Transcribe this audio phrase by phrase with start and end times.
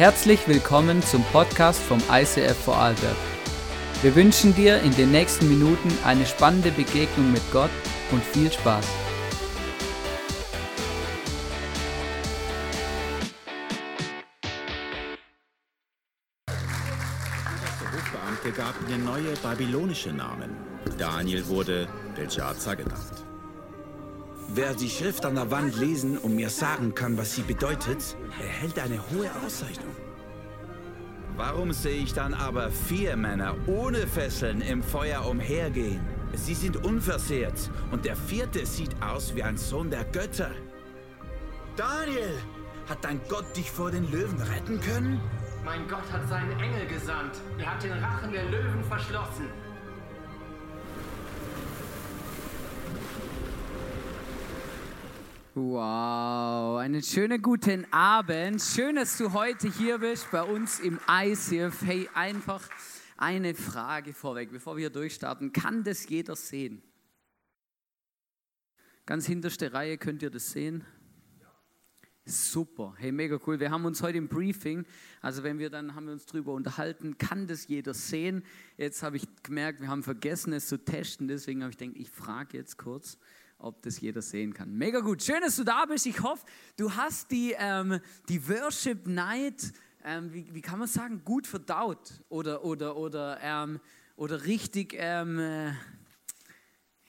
[0.00, 3.16] Herzlich willkommen zum Podcast vom ICF Vorarlberg.
[4.00, 7.68] Wir wünschen dir in den nächsten Minuten eine spannende Begegnung mit Gott
[8.10, 8.86] und viel Spaß.
[16.48, 20.56] Der Hofbeamte gab ihnen neue babylonische Namen.
[20.96, 23.29] Daniel wurde Belshazzar genannt.
[24.52, 28.80] Wer die Schrift an der Wand lesen und mir sagen kann, was sie bedeutet, erhält
[28.80, 29.94] eine hohe Auszeichnung.
[31.36, 36.00] Warum sehe ich dann aber vier Männer ohne Fesseln im Feuer umhergehen?
[36.34, 40.50] Sie sind unversehrt und der vierte sieht aus wie ein Sohn der Götter.
[41.76, 42.34] Daniel,
[42.88, 45.20] hat dein Gott dich vor den Löwen retten können?
[45.64, 47.36] Mein Gott hat seinen Engel gesandt.
[47.56, 49.46] Er hat den Rachen der Löwen verschlossen.
[55.54, 58.62] Wow, einen schönen guten Abend.
[58.62, 61.82] Schön, dass du heute hier bist bei uns im ICF.
[61.82, 62.68] Hey, einfach
[63.16, 65.52] eine Frage vorweg, bevor wir durchstarten.
[65.52, 66.82] Kann das jeder sehen?
[69.06, 70.84] Ganz hinterste Reihe könnt ihr das sehen.
[72.24, 73.58] Super, hey, mega cool.
[73.58, 74.86] Wir haben uns heute im Briefing,
[75.20, 78.44] also wenn wir dann haben wir uns darüber unterhalten, kann das jeder sehen?
[78.76, 82.10] Jetzt habe ich gemerkt, wir haben vergessen, es zu testen, deswegen habe ich gedacht, ich
[82.10, 83.18] frage jetzt kurz
[83.62, 84.72] ob das jeder sehen kann.
[84.76, 85.22] Mega gut.
[85.22, 86.06] Schön, dass du da bist.
[86.06, 86.44] Ich hoffe,
[86.76, 89.72] du hast die, ähm, die Worship Night,
[90.04, 93.80] ähm, wie, wie, kann man sagen, gut verdaut oder, oder, oder, ähm,
[94.16, 95.72] oder richtig, ähm, äh,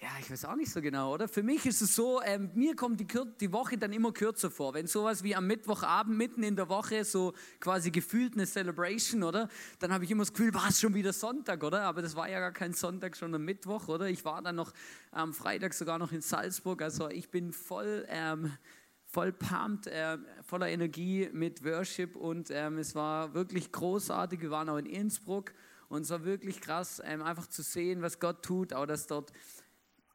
[0.01, 1.27] ja, ich weiß auch nicht so genau, oder?
[1.27, 3.07] Für mich ist es so, ähm, mir kommt die,
[3.39, 4.73] die, Woche dann immer kürzer vor.
[4.73, 9.47] Wenn sowas wie am Mittwochabend mitten in der Woche so quasi gefühlt eine Celebration, oder?
[9.77, 11.83] Dann habe ich immer das Gefühl, war es schon wieder Sonntag, oder?
[11.83, 14.07] Aber das war ja gar kein Sonntag, schon am Mittwoch, oder?
[14.07, 14.73] Ich war dann noch
[15.11, 18.05] am Freitag sogar noch in Salzburg, also ich bin voll...
[18.09, 18.51] Ähm,
[19.13, 24.39] voll pumped, äh, voller Energie mit Worship und ähm, es war wirklich großartig.
[24.39, 25.51] Wir waren auch in Innsbruck
[25.89, 29.33] und es war wirklich krass, ähm, einfach zu sehen, was Gott tut, auch dass dort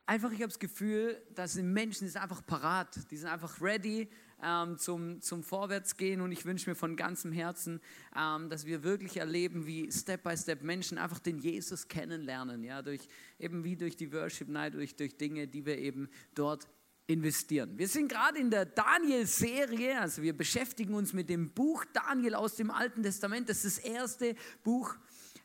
[0.07, 4.09] einfach, ich habe das Gefühl, dass die Menschen sind einfach parat, die sind einfach ready
[4.43, 7.81] ähm, zum, zum Vorwärtsgehen und ich wünsche mir von ganzem Herzen,
[8.17, 12.83] ähm, dass wir wirklich erleben, wie Step by Step Menschen einfach den Jesus kennenlernen, ja,
[12.83, 13.09] durch,
[13.39, 16.69] eben wie durch die Worship Night, durch, durch Dinge, die wir eben dort
[17.09, 17.79] investieren.
[17.79, 22.57] Wir sind gerade in der Daniel-Serie, also wir beschäftigen uns mit dem Buch Daniel aus
[22.57, 24.95] dem Alten Testament, das ist das erste Buch,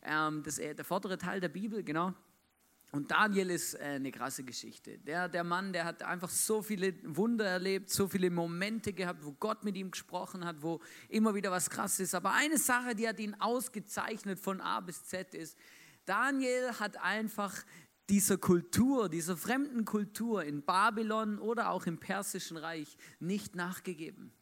[0.03, 2.13] ähm, das, der vordere Teil der Bibel, genau.
[2.91, 4.97] Und Daniel ist äh, eine krasse Geschichte.
[5.00, 9.31] Der, der Mann, der hat einfach so viele Wunder erlebt, so viele Momente gehabt, wo
[9.31, 12.13] Gott mit ihm gesprochen hat, wo immer wieder was krass ist.
[12.13, 15.57] Aber eine Sache, die hat ihn ausgezeichnet von A bis Z ist,
[16.06, 17.63] Daniel hat einfach
[18.09, 24.34] dieser Kultur, dieser fremden Kultur in Babylon oder auch im Persischen Reich nicht nachgegeben.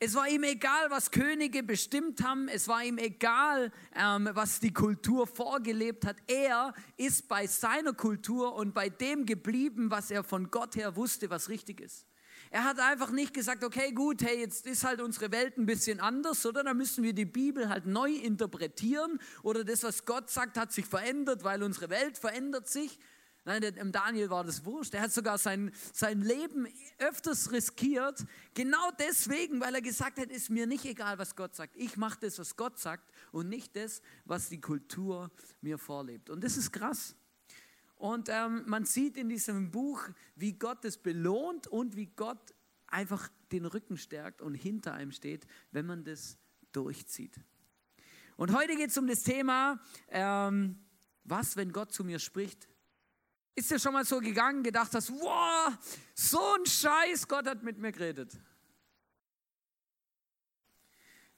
[0.00, 2.46] Es war ihm egal, was Könige bestimmt haben.
[2.46, 6.16] Es war ihm egal, ähm, was die Kultur vorgelebt hat.
[6.28, 11.30] Er ist bei seiner Kultur und bei dem geblieben, was er von Gott her wusste,
[11.30, 12.06] was richtig ist.
[12.50, 15.98] Er hat einfach nicht gesagt, okay, gut, hey, jetzt ist halt unsere Welt ein bisschen
[15.98, 16.62] anders, oder?
[16.62, 20.86] Dann müssen wir die Bibel halt neu interpretieren oder das, was Gott sagt, hat sich
[20.86, 23.00] verändert, weil unsere Welt verändert sich.
[23.48, 24.92] Nein, dem Daniel war das wurscht.
[24.92, 28.22] Er hat sogar sein, sein Leben öfters riskiert.
[28.52, 31.74] Genau deswegen, weil er gesagt hat, ist mir nicht egal, was Gott sagt.
[31.74, 35.30] Ich mache das, was Gott sagt und nicht das, was die Kultur
[35.62, 36.28] mir vorlebt.
[36.28, 37.16] Und das ist krass.
[37.94, 40.06] Und ähm, man sieht in diesem Buch,
[40.36, 42.54] wie Gott es belohnt und wie Gott
[42.86, 46.36] einfach den Rücken stärkt und hinter einem steht, wenn man das
[46.72, 47.40] durchzieht.
[48.36, 50.84] Und heute geht es um das Thema, ähm,
[51.24, 52.68] was, wenn Gott zu mir spricht,
[53.58, 55.72] ist dir schon mal so gegangen, gedacht hast, wow,
[56.14, 58.38] so ein Scheiß, Gott hat mit mir geredet.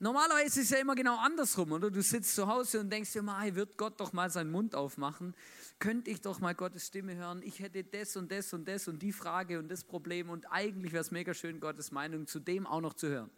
[0.02, 1.90] Normalerweise ist es ja immer genau andersrum, oder?
[1.90, 5.34] Du sitzt zu Hause und denkst dir mal, wird Gott doch mal seinen Mund aufmachen?
[5.78, 7.42] Könnte ich doch mal Gottes Stimme hören?
[7.42, 10.92] Ich hätte das und das und das und die Frage und das Problem und eigentlich
[10.92, 13.30] wäre es mega schön, Gottes Meinung zu dem auch noch zu hören.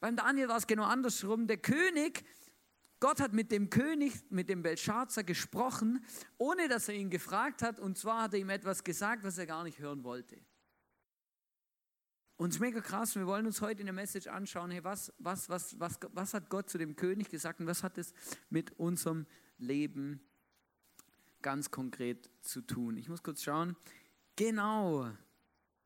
[0.00, 1.46] Beim Daniel war es genau andersrum.
[1.46, 2.22] Der König
[3.00, 6.04] Gott hat mit dem König, mit dem Belshazzar gesprochen,
[6.36, 7.80] ohne dass er ihn gefragt hat.
[7.80, 10.36] Und zwar hat er ihm etwas gesagt, was er gar nicht hören wollte.
[12.36, 15.12] Und es ist mega krass, wir wollen uns heute in der Message anschauen, hey, was,
[15.18, 18.14] was, was, was, was hat Gott zu dem König gesagt und was hat es
[18.48, 19.26] mit unserem
[19.58, 20.20] Leben
[21.42, 22.96] ganz konkret zu tun.
[22.96, 23.76] Ich muss kurz schauen,
[24.36, 25.10] genau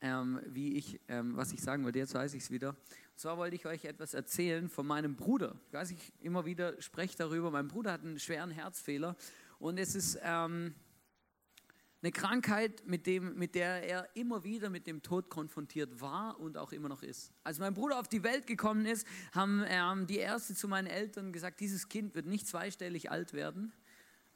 [0.01, 2.77] ähm, wie ich, ähm, was ich sagen wollte, jetzt weiß ich es wieder.
[3.15, 5.55] Und zwar wollte ich euch etwas erzählen von meinem Bruder.
[5.69, 7.53] Ich weiß, ich immer wieder spreche darüber.
[7.53, 9.15] Mein Bruder hat einen schweren Herzfehler
[9.61, 10.75] und es ist ähm,
[12.03, 16.59] Eine Krankheit, mit, dem, mit der er immer wieder mit dem Tod konfrontiert war und
[16.59, 17.33] auch immer noch ist.
[17.45, 21.33] Als mein Bruder auf die Welt gekommen ist, haben ähm, die Ärzte zu meinen Eltern
[21.33, 23.73] gesagt, dieses Kind wird nicht zweistellig alt werden,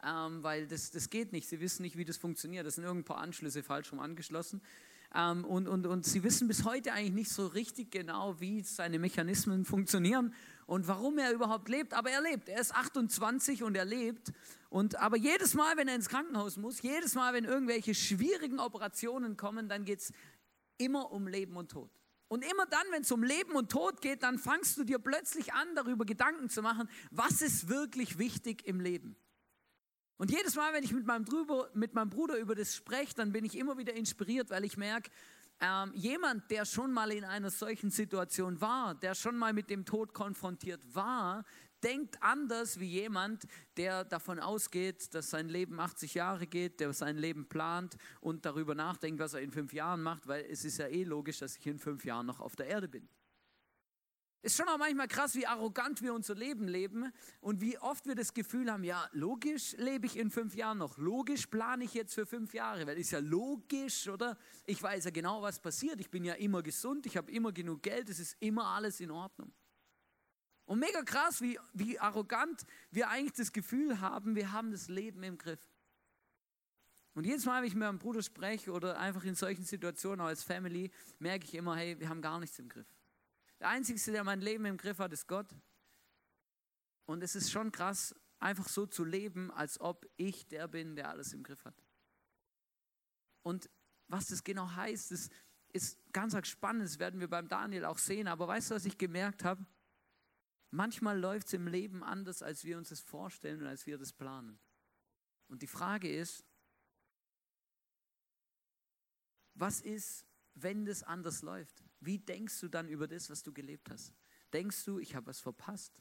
[0.05, 1.49] ähm, weil das, das geht nicht.
[1.49, 2.65] Sie wissen nicht, wie das funktioniert.
[2.65, 4.63] Das sind irgendein paar Anschlüsse falsch rum angeschlossen.
[5.15, 8.99] Ähm, und, und, und sie wissen bis heute eigentlich nicht so richtig genau, wie seine
[8.99, 10.35] Mechanismen funktionieren
[10.67, 11.95] und warum er überhaupt lebt.
[11.95, 12.49] Aber er lebt.
[12.49, 14.33] Er ist 28 und er lebt.
[14.69, 19.37] Und, aber jedes Mal, wenn er ins Krankenhaus muss, jedes Mal, wenn irgendwelche schwierigen Operationen
[19.37, 20.13] kommen, dann geht es
[20.77, 21.91] immer um Leben und Tod.
[22.29, 25.55] Und immer dann, wenn es um Leben und Tod geht, dann fangst du dir plötzlich
[25.55, 29.17] an, darüber Gedanken zu machen, was ist wirklich wichtig im Leben.
[30.19, 33.33] Und jedes Mal, wenn ich mit meinem, drüber, mit meinem Bruder über das spreche, dann
[33.33, 35.11] bin ich immer wieder inspiriert, weil ich merke,
[35.61, 39.85] ähm, jemand, der schon mal in einer solchen Situation war, der schon mal mit dem
[39.85, 41.45] Tod konfrontiert war,
[41.85, 47.17] denkt anders wie jemand, der davon ausgeht, dass sein Leben 80 Jahre geht, der sein
[47.17, 50.89] Leben plant und darüber nachdenkt, was er in fünf Jahren macht, weil es ist ja
[50.89, 53.09] eh logisch, dass ich in fünf Jahren noch auf der Erde bin.
[54.41, 58.15] Ist schon auch manchmal krass, wie arrogant wir unser Leben leben und wie oft wir
[58.15, 62.15] das Gefühl haben, ja, logisch lebe ich in fünf Jahren noch, logisch plane ich jetzt
[62.15, 64.39] für fünf Jahre, weil ist ja logisch, oder?
[64.65, 65.99] Ich weiß ja genau, was passiert.
[66.01, 69.11] Ich bin ja immer gesund, ich habe immer genug Geld, es ist immer alles in
[69.11, 69.53] Ordnung.
[70.67, 75.23] Und mega krass, wie, wie arrogant wir eigentlich das Gefühl haben, wir haben das Leben
[75.25, 75.67] im Griff.
[77.15, 80.45] Und jedes Mal, wenn ich mit meinem Bruder spreche oder einfach in solchen Situationen als
[80.45, 82.87] Family, merke ich immer, hey, wir haben gar nichts im Griff.
[83.61, 85.49] Der Einzige, der mein Leben im Griff hat, ist Gott.
[87.07, 91.09] Und es ist schon krass, einfach so zu leben, als ob ich der bin, der
[91.09, 91.83] alles im Griff hat.
[93.43, 93.69] Und
[94.09, 95.31] was das genau heißt, das
[95.73, 98.29] ist ganz spannend, das werden wir beim Daniel auch sehen.
[98.29, 99.65] Aber weißt du, was ich gemerkt habe?
[100.71, 104.13] Manchmal läuft es im Leben anders, als wir uns das vorstellen und als wir das
[104.13, 104.59] planen.
[105.49, 106.45] Und die Frage ist,
[109.55, 110.28] was ist,
[110.63, 111.83] wenn das anders läuft?
[112.01, 114.13] Wie denkst du dann über das, was du gelebt hast?
[114.53, 115.93] Denkst du, ich habe was verpasst?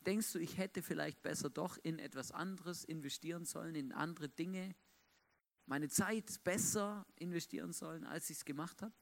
[0.00, 4.74] Denkst du, ich hätte vielleicht besser doch in etwas anderes investieren sollen, in andere Dinge?
[5.66, 8.94] Meine Zeit besser investieren sollen, als ich es gemacht habe?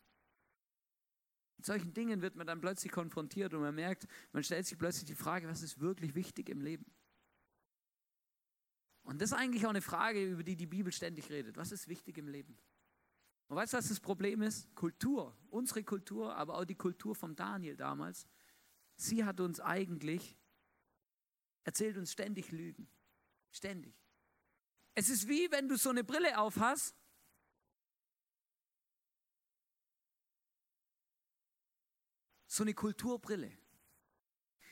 [1.56, 5.04] Mit solchen Dingen wird man dann plötzlich konfrontiert und man merkt, man stellt sich plötzlich
[5.04, 6.86] die Frage, was ist wirklich wichtig im Leben?
[9.02, 11.56] Und das ist eigentlich auch eine Frage, über die die Bibel ständig redet.
[11.56, 12.56] Was ist wichtig im Leben?
[13.52, 14.74] Und weißt du, was das Problem ist?
[14.74, 18.26] Kultur, unsere Kultur, aber auch die Kultur von Daniel damals.
[18.96, 20.38] Sie hat uns eigentlich,
[21.62, 22.88] erzählt uns ständig Lügen.
[23.50, 23.94] Ständig.
[24.94, 26.96] Es ist wie, wenn du so eine Brille auf hast.
[32.46, 33.52] So eine Kulturbrille.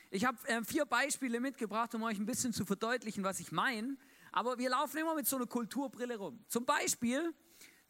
[0.09, 3.99] Ich habe äh, vier Beispiele mitgebracht, um euch ein bisschen zu verdeutlichen, was ich meine.
[4.33, 6.43] Aber wir laufen immer mit so einer Kulturbrille rum.
[6.49, 7.35] Zum Beispiel,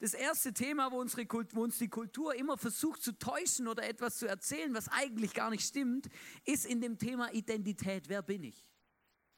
[0.00, 3.86] das erste Thema, wo, unsere Kultur, wo uns die Kultur immer versucht zu täuschen oder
[3.86, 6.08] etwas zu erzählen, was eigentlich gar nicht stimmt,
[6.44, 8.08] ist in dem Thema Identität.
[8.08, 8.66] Wer bin ich?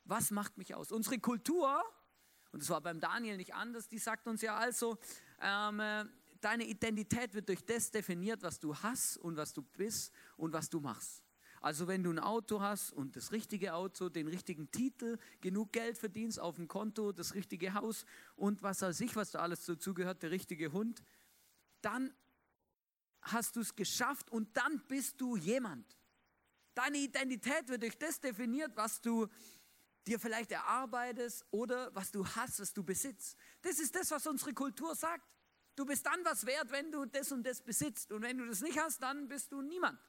[0.04, 0.92] Was macht mich aus?
[0.92, 1.82] Unsere Kultur,
[2.52, 4.98] und das war beim Daniel nicht anders, die sagt uns ja also,
[5.40, 6.04] ähm, äh,
[6.40, 10.70] deine Identität wird durch das definiert, was du hast und was du bist und was
[10.70, 11.24] du machst.
[11.62, 15.96] Also wenn du ein Auto hast und das richtige Auto, den richtigen Titel, genug Geld
[15.96, 18.04] verdienst auf dem Konto, das richtige Haus
[18.34, 21.04] und was weiß ich, was da alles dazugehört, der richtige Hund,
[21.80, 22.12] dann
[23.22, 25.96] hast du es geschafft und dann bist du jemand.
[26.74, 29.28] Deine Identität wird durch das definiert, was du
[30.04, 33.36] dir vielleicht erarbeitest oder was du hast, was du besitzt.
[33.60, 35.24] Das ist das, was unsere Kultur sagt.
[35.76, 38.10] Du bist dann was wert, wenn du das und das besitzt.
[38.10, 40.00] Und wenn du das nicht hast, dann bist du niemand.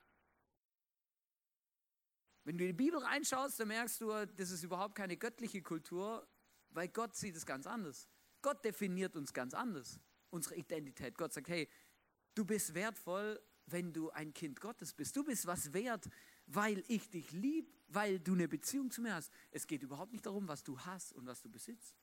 [2.43, 6.27] Wenn du in die Bibel reinschaust, dann merkst du, das ist überhaupt keine göttliche Kultur,
[6.71, 8.07] weil Gott sieht es ganz anders.
[8.41, 11.17] Gott definiert uns ganz anders, unsere Identität.
[11.17, 11.69] Gott sagt, hey,
[12.35, 15.15] du bist wertvoll, wenn du ein Kind Gottes bist.
[15.15, 16.09] Du bist was wert,
[16.47, 19.31] weil ich dich lieb, weil du eine Beziehung zu mir hast.
[19.51, 21.95] Es geht überhaupt nicht darum, was du hast und was du besitzt.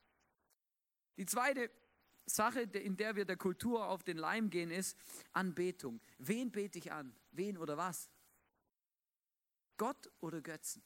[1.18, 1.70] Die zweite
[2.24, 4.96] Sache, in der wir der Kultur auf den Leim gehen, ist
[5.32, 6.00] Anbetung.
[6.18, 7.14] Wen bete ich an?
[7.32, 8.08] Wen oder was?
[9.80, 10.82] Gott oder Götzen.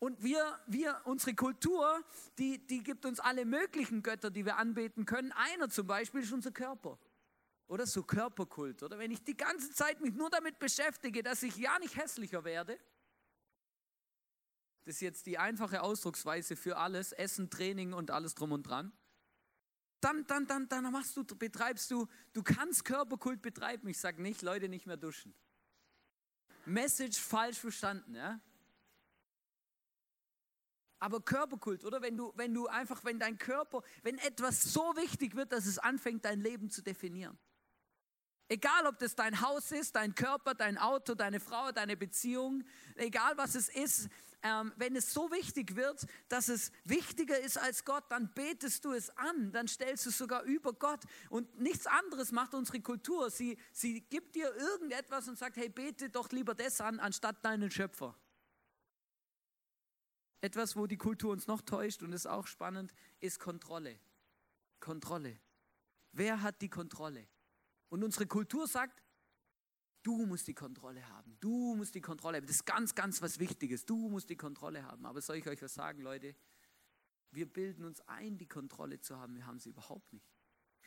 [0.00, 2.04] Und wir, wir, unsere Kultur,
[2.36, 5.30] die, die gibt uns alle möglichen Götter, die wir anbeten können.
[5.30, 6.98] Einer zum Beispiel ist unser Körper.
[7.68, 8.82] Oder so Körperkult.
[8.82, 12.42] Oder wenn ich die ganze Zeit mich nur damit beschäftige, dass ich ja nicht hässlicher
[12.42, 12.76] werde.
[14.84, 18.92] Das ist jetzt die einfache Ausdrucksweise für alles, Essen, Training und alles drum und dran.
[20.00, 23.86] Dann, dann, dann, dann machst du, betreibst du, du kannst Körperkult betreiben.
[23.86, 25.36] Ich sage nicht, Leute nicht mehr duschen.
[26.70, 28.40] Message falsch verstanden, ja?
[31.02, 32.02] Aber Körperkult, oder?
[32.02, 35.78] Wenn du, wenn du einfach, wenn dein Körper, wenn etwas so wichtig wird, dass es
[35.78, 37.38] anfängt, dein Leben zu definieren.
[38.48, 42.64] Egal, ob das dein Haus ist, dein Körper, dein Auto, deine Frau, deine Beziehung,
[42.96, 44.10] egal was es ist,
[44.42, 48.92] ähm, wenn es so wichtig wird, dass es wichtiger ist als Gott, dann betest du
[48.92, 51.04] es an, dann stellst du es sogar über Gott.
[51.28, 53.30] Und nichts anderes macht unsere Kultur.
[53.30, 57.70] Sie, sie gibt dir irgendetwas und sagt, hey, bete doch lieber das an, anstatt deinen
[57.70, 58.16] Schöpfer.
[60.40, 63.98] Etwas, wo die Kultur uns noch täuscht und ist auch spannend, ist Kontrolle.
[64.80, 65.38] Kontrolle.
[66.12, 67.26] Wer hat die Kontrolle?
[67.90, 69.02] Und unsere Kultur sagt,
[70.02, 71.36] du musst die Kontrolle haben.
[71.40, 72.46] Du musst die Kontrolle haben.
[72.46, 73.84] Das ist ganz, ganz was Wichtiges.
[73.84, 75.06] Du musst die Kontrolle haben.
[75.06, 76.34] Aber soll ich euch was sagen, Leute?
[77.32, 79.36] Wir bilden uns ein, die Kontrolle zu haben.
[79.36, 80.26] Wir haben sie überhaupt nicht.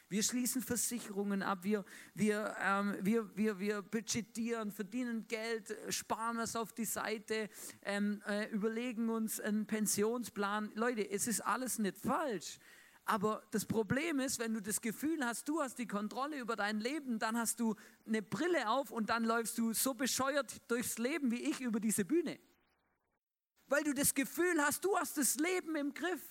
[0.09, 6.55] Wir schließen Versicherungen ab, wir, wir, ähm, wir, wir, wir budgetieren, verdienen Geld, sparen es
[6.55, 7.49] auf die Seite,
[7.81, 10.71] ähm, äh, überlegen uns einen Pensionsplan.
[10.75, 12.59] Leute, es ist alles nicht falsch.
[13.05, 16.79] Aber das Problem ist, wenn du das Gefühl hast, du hast die Kontrolle über dein
[16.79, 17.75] Leben, dann hast du
[18.07, 22.05] eine Brille auf und dann läufst du so bescheuert durchs Leben wie ich über diese
[22.05, 22.39] Bühne.
[23.67, 26.21] Weil du das Gefühl hast, du hast das Leben im Griff.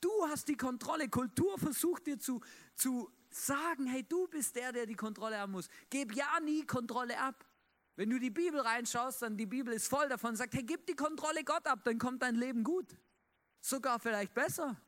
[0.00, 1.08] Du hast die Kontrolle.
[1.08, 2.40] Kultur versucht dir zu,
[2.74, 5.68] zu sagen, hey, du bist der, der die Kontrolle haben muss.
[5.90, 7.44] Gib ja nie Kontrolle ab.
[7.94, 10.96] Wenn du die Bibel reinschaust, dann die Bibel ist voll davon, sagt, hey, gib die
[10.96, 12.86] Kontrolle Gott ab, dann kommt dein Leben gut.
[13.60, 14.80] Sogar vielleicht besser.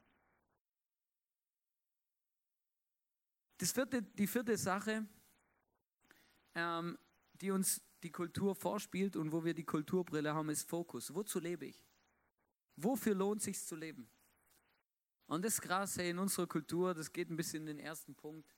[3.65, 5.07] Das vierte, die vierte Sache,
[6.55, 6.99] ähm,
[7.33, 11.15] die uns die Kultur vorspielt und wo wir die Kulturbrille haben, ist Fokus.
[11.15, 11.83] Wozu lebe ich?
[12.77, 14.07] Wofür lohnt sich zu leben?
[15.29, 18.15] Und das ist krass, hey, in unserer Kultur, das geht ein bisschen in den ersten
[18.15, 18.55] Punkt.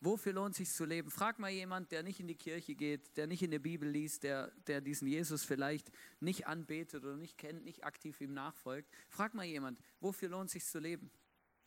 [0.00, 1.12] Wofür lohnt sich zu leben?
[1.12, 4.24] Frag mal jemand, der nicht in die Kirche geht, der nicht in der Bibel liest,
[4.24, 8.92] der, der diesen Jesus vielleicht nicht anbetet oder nicht kennt, nicht aktiv ihm nachfolgt.
[9.08, 11.08] Frag mal jemand, wofür lohnt sich zu leben?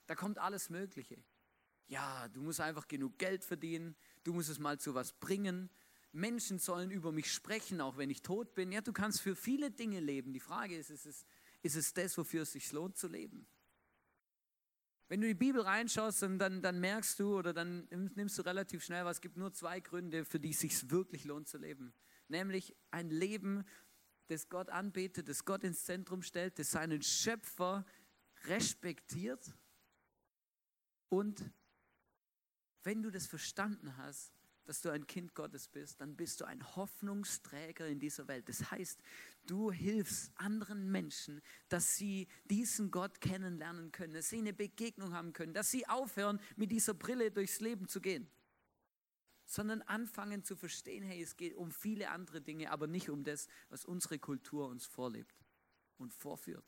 [0.05, 1.24] Da kommt alles Mögliche
[1.91, 5.69] ja, du musst einfach genug Geld verdienen, du musst es mal zu was bringen.
[6.13, 8.71] Menschen sollen über mich sprechen, auch wenn ich tot bin.
[8.71, 10.31] Ja, du kannst für viele Dinge leben.
[10.31, 11.25] Die Frage ist, ist es,
[11.62, 13.45] ist es das, wofür es sich lohnt zu leben?
[15.10, 19.03] Wenn du die Bibel reinschaust, dann, dann merkst du oder dann nimmst du relativ schnell,
[19.03, 21.93] was es gibt nur zwei Gründe, für die es sich wirklich lohnt zu leben.
[22.29, 23.65] Nämlich ein Leben,
[24.27, 27.86] das Gott anbetet, das Gott ins Zentrum stellt, das seinen Schöpfer
[28.45, 29.53] respektiert
[31.10, 31.51] und
[32.84, 34.34] wenn du das verstanden hast,
[34.66, 38.48] dass du ein Kind Gottes bist, dann bist du ein Hoffnungsträger in dieser Welt.
[38.48, 39.02] Das heißt,
[39.46, 45.34] du hilfst anderen Menschen, dass sie diesen Gott kennenlernen können, dass sie eine Begegnung haben
[45.34, 48.30] können, dass sie aufhören, mit dieser Brille durchs Leben zu gehen,
[49.46, 53.48] sondern anfangen zu verstehen, hey, es geht um viele andere Dinge, aber nicht um das,
[53.70, 55.36] was unsere Kultur uns vorlebt
[55.98, 56.66] und vorführt.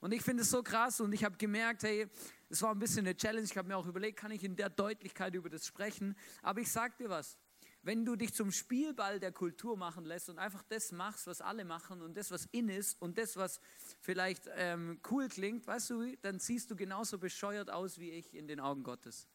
[0.00, 2.08] Und ich finde es so krass und ich habe gemerkt, hey,
[2.48, 3.44] es war ein bisschen eine Challenge.
[3.44, 6.16] Ich habe mir auch überlegt, kann ich in der Deutlichkeit über das sprechen?
[6.42, 7.38] Aber ich sag dir was.
[7.82, 11.64] Wenn du dich zum Spielball der Kultur machen lässt und einfach das machst, was alle
[11.64, 13.60] machen und das, was in ist und das, was
[14.00, 18.48] vielleicht ähm, cool klingt, weißt du, dann siehst du genauso bescheuert aus wie ich in
[18.48, 19.28] den Augen Gottes.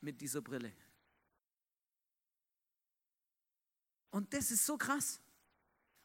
[0.00, 0.72] Mit dieser Brille.
[4.10, 5.20] Und das ist so krass.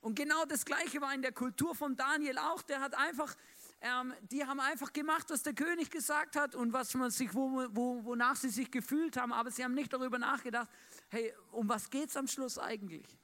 [0.03, 2.61] Und genau das Gleiche war in der Kultur von Daniel auch.
[2.63, 3.33] Der hat einfach,
[3.79, 7.65] ähm, die haben einfach gemacht, was der König gesagt hat und was man sich, wo,
[7.69, 9.31] wo, wonach sie sich gefühlt haben.
[9.31, 10.69] Aber sie haben nicht darüber nachgedacht,
[11.07, 13.17] hey, um was geht es am Schluss eigentlich?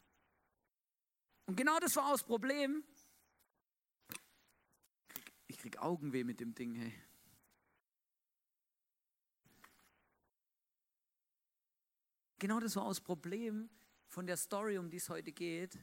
[1.48, 2.82] Und genau das war auch das Problem.
[5.48, 6.94] Ich krieg Augenweh mit dem Ding, hey.
[12.38, 13.70] Genau das war auch das Problem
[14.08, 15.78] von der Story, um die es heute geht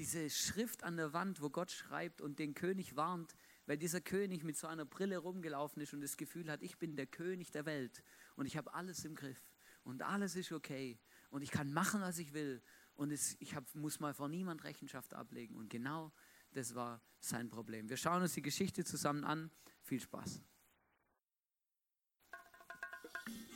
[0.00, 4.44] diese Schrift an der Wand, wo Gott schreibt und den König warnt, weil dieser König
[4.44, 7.66] mit so einer Brille rumgelaufen ist und das Gefühl hat, ich bin der König der
[7.66, 8.02] Welt
[8.34, 9.52] und ich habe alles im Griff
[9.84, 12.62] und alles ist okay und ich kann machen, was ich will
[12.94, 15.54] und es, ich hab, muss mal vor niemand Rechenschaft ablegen.
[15.54, 16.12] Und genau
[16.52, 17.90] das war sein Problem.
[17.90, 19.50] Wir schauen uns die Geschichte zusammen an.
[19.82, 20.40] Viel Spaß.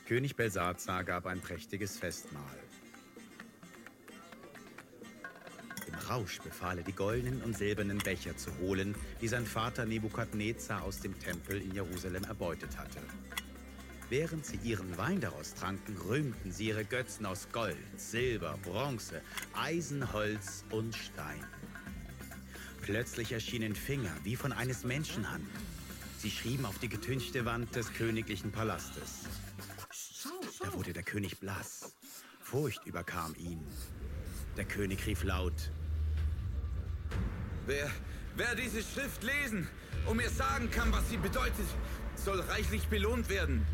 [0.07, 2.64] König Belsazar gab ein prächtiges Festmahl.
[6.09, 11.01] Rausch befahl er, die goldenen und silbernen Becher zu holen, die sein Vater Nebukadnezar aus
[11.01, 13.01] dem Tempel in Jerusalem erbeutet hatte.
[14.11, 19.23] Während sie ihren Wein daraus tranken, rühmten sie ihre Götzen aus Gold, Silber, Bronze,
[19.55, 21.45] Eisen, Holz und Stein.
[22.83, 25.49] Plötzlich erschienen Finger wie von eines Menschenhand.
[26.19, 29.25] Sie schrieben auf die getünchte Wand des königlichen Palastes.
[30.63, 31.95] Da wurde der König blass.
[32.41, 33.67] Furcht überkam ihn.
[34.57, 35.71] Der König rief laut,
[37.67, 37.91] Wer,
[38.37, 39.69] Wer diese Schrift lesen
[40.07, 41.67] und mir sagen kann, was sie bedeutet,
[42.17, 43.65] soll reichlich belohnt werden.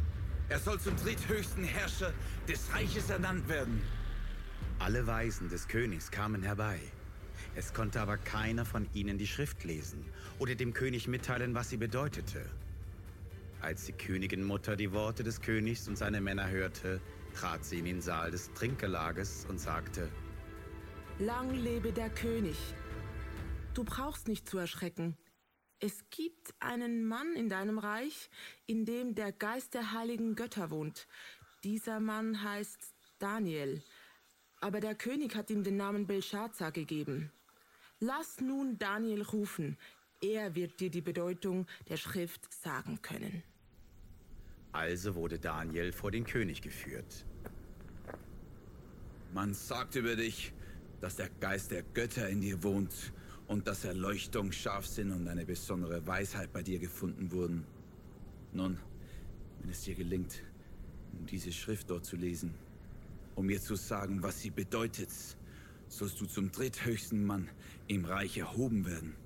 [0.50, 2.12] Er soll zum dritthöchsten Herrscher
[2.46, 3.80] des Reiches ernannt werden.
[4.78, 6.78] Alle Weisen des Königs kamen herbei.
[7.54, 10.04] Es konnte aber keiner von ihnen die Schrift lesen
[10.38, 12.44] oder dem König mitteilen, was sie bedeutete.
[13.62, 17.00] Als die Königinmutter die Worte des Königs und seine Männer hörte,
[17.34, 20.10] trat sie in den Saal des Trinkgelages und sagte,
[21.18, 22.56] Lang lebe der König.
[23.74, 25.16] Du brauchst nicht zu erschrecken.
[25.78, 28.28] Es gibt einen Mann in deinem Reich,
[28.66, 31.06] in dem der Geist der heiligen Götter wohnt.
[31.62, 33.82] Dieser Mann heißt Daniel.
[34.60, 37.30] Aber der König hat ihm den Namen Belshazzar gegeben.
[38.00, 39.78] Lass nun Daniel rufen.
[40.20, 43.42] Er wird dir die Bedeutung der Schrift sagen können.
[44.72, 47.24] Also wurde Daniel vor den König geführt.
[49.32, 50.52] Man sagt über dich,
[51.00, 53.12] dass der Geist der Götter in dir wohnt
[53.50, 57.64] und dass Erleuchtung, Scharfsinn und eine besondere Weisheit bei dir gefunden wurden.
[58.52, 58.78] Nun,
[59.60, 60.40] wenn es dir gelingt,
[61.28, 62.54] diese Schrift dort zu lesen,
[63.34, 65.08] um mir zu sagen, was sie bedeutet,
[65.88, 67.48] sollst du zum dritthöchsten Mann
[67.88, 69.16] im Reich erhoben werden.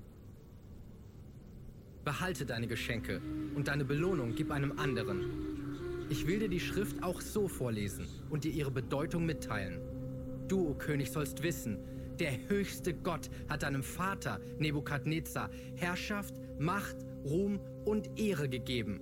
[2.03, 3.21] Behalte deine Geschenke
[3.55, 6.07] und deine Belohnung gib einem anderen.
[6.09, 9.83] Ich will dir die Schrift auch so vorlesen und dir ihre Bedeutung mitteilen.
[10.49, 11.77] Du, o König, sollst wissen,
[12.21, 19.01] der höchste Gott hat deinem Vater Nebukadnezar Herrschaft, Macht, Ruhm und Ehre gegeben.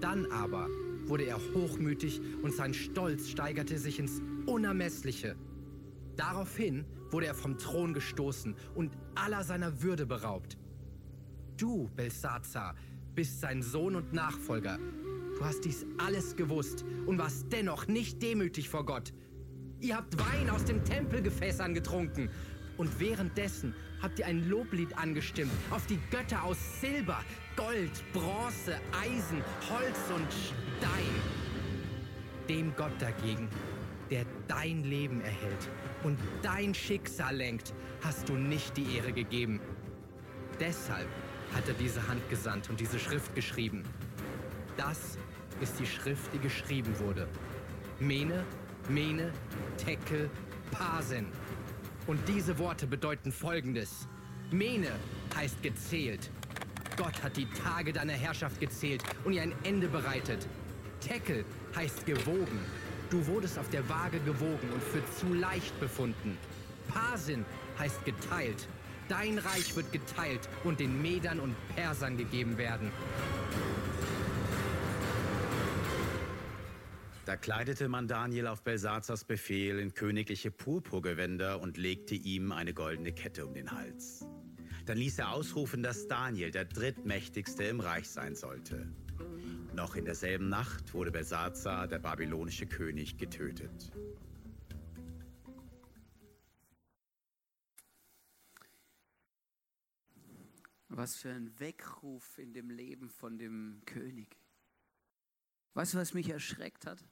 [0.00, 0.68] Dann aber
[1.06, 5.36] wurde er hochmütig und sein Stolz steigerte sich ins Unermessliche.
[6.16, 10.58] Daraufhin wurde er vom Thron gestoßen und aller seiner Würde beraubt.
[11.56, 12.74] Du, Belsazar,
[13.14, 14.78] bist sein Sohn und Nachfolger.
[15.36, 19.12] Du hast dies alles gewusst und warst dennoch nicht demütig vor Gott.
[19.80, 22.28] Ihr habt Wein aus dem Tempelgefäß getrunken.
[22.76, 27.22] Und währenddessen habt ihr ein Loblied angestimmt auf die Götter aus Silber,
[27.56, 31.14] Gold, Bronze, Eisen, Holz und Stein.
[32.48, 33.48] Dem Gott dagegen,
[34.10, 35.68] der dein Leben erhält
[36.02, 39.60] und dein Schicksal lenkt, hast du nicht die Ehre gegeben.
[40.58, 41.08] Deshalb
[41.54, 43.82] hat er diese Hand gesandt und diese Schrift geschrieben.
[44.76, 45.18] Das
[45.60, 47.28] ist die Schrift, die geschrieben wurde.
[47.98, 48.44] Mene,
[48.90, 49.32] Mene,
[49.76, 50.28] Tekel,
[50.72, 51.26] Pasen.
[52.08, 54.08] Und diese Worte bedeuten folgendes.
[54.50, 54.90] Mene
[55.36, 56.28] heißt gezählt.
[56.96, 60.46] Gott hat die Tage deiner Herrschaft gezählt und ihr ein Ende bereitet.
[61.00, 61.44] Tekel
[61.76, 62.58] heißt gewogen.
[63.10, 66.36] Du wurdest auf der Waage gewogen und für zu leicht befunden.
[66.88, 67.44] Pasin
[67.78, 68.66] heißt geteilt.
[69.08, 72.90] Dein Reich wird geteilt und den Medern und Persern gegeben werden.
[77.30, 83.12] Da kleidete man Daniel auf Belsazars Befehl in königliche Purpurgewänder und legte ihm eine goldene
[83.12, 84.26] Kette um den Hals.
[84.86, 88.92] Dann ließ er ausrufen, dass Daniel der drittmächtigste im Reich sein sollte.
[89.76, 93.92] Noch in derselben Nacht wurde Belsazar, der babylonische König, getötet.
[100.88, 104.36] Was für ein Weckruf in dem Leben von dem König.
[105.74, 107.04] Weißt du, was mich erschreckt hat?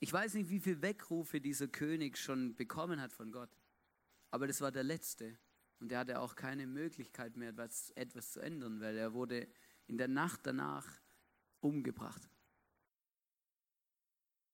[0.00, 3.50] Ich weiß nicht, wie viele Weckrufe dieser König schon bekommen hat von Gott,
[4.30, 5.38] aber das war der letzte.
[5.80, 9.48] Und er hatte auch keine Möglichkeit mehr, etwas, etwas zu ändern, weil er wurde
[9.86, 10.86] in der Nacht danach
[11.60, 12.28] umgebracht.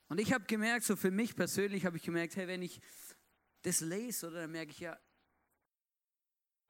[0.09, 2.81] Und ich habe gemerkt, so für mich persönlich habe ich gemerkt, hey, wenn ich
[3.63, 4.99] das lese, oder dann merke ich ja,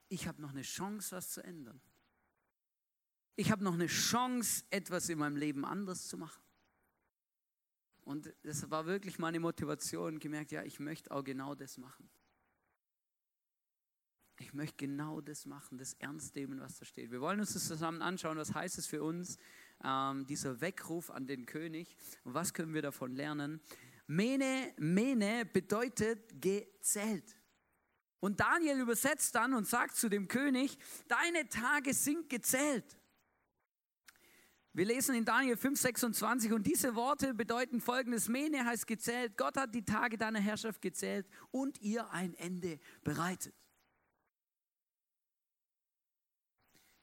[0.08, 1.80] ich habe noch eine Chance, was zu ändern.
[3.36, 6.42] Ich habe noch eine Chance, etwas in meinem Leben anders zu machen.
[8.04, 12.08] Und das war wirklich meine Motivation, gemerkt, ja, ich möchte auch genau das machen.
[14.40, 17.10] Ich möchte genau das machen, das ernst nehmen, was da steht.
[17.10, 19.38] Wir wollen uns das zusammen anschauen, was heißt es für uns,
[19.82, 23.60] ähm, dieser Weckruf an den König und was können wir davon lernen.
[24.06, 27.36] Mene, Mene bedeutet gezählt.
[28.20, 32.98] Und Daniel übersetzt dann und sagt zu dem König, deine Tage sind gezählt.
[34.76, 38.28] Wir lesen in Daniel 5, 26 und diese Worte bedeuten folgendes.
[38.28, 43.54] Mene heißt gezählt, Gott hat die Tage deiner Herrschaft gezählt und ihr ein Ende bereitet.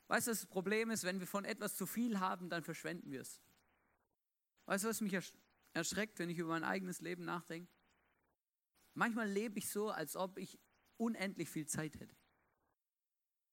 [0.08, 3.22] Weißt du, das Problem ist, wenn wir von etwas zu viel haben, dann verschwenden wir
[3.22, 3.40] es.
[4.66, 5.18] Weißt du, was mich
[5.72, 7.72] erschreckt, wenn ich über mein eigenes Leben nachdenke?
[8.96, 10.60] Manchmal lebe ich so, als ob ich
[10.98, 12.18] unendlich viel Zeit hätte.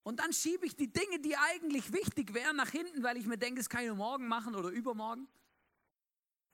[0.02, 3.36] Und dann schiebe ich die Dinge, die eigentlich wichtig wären, nach hinten, weil ich mir
[3.36, 5.28] denke, das kann ich morgen machen oder übermorgen.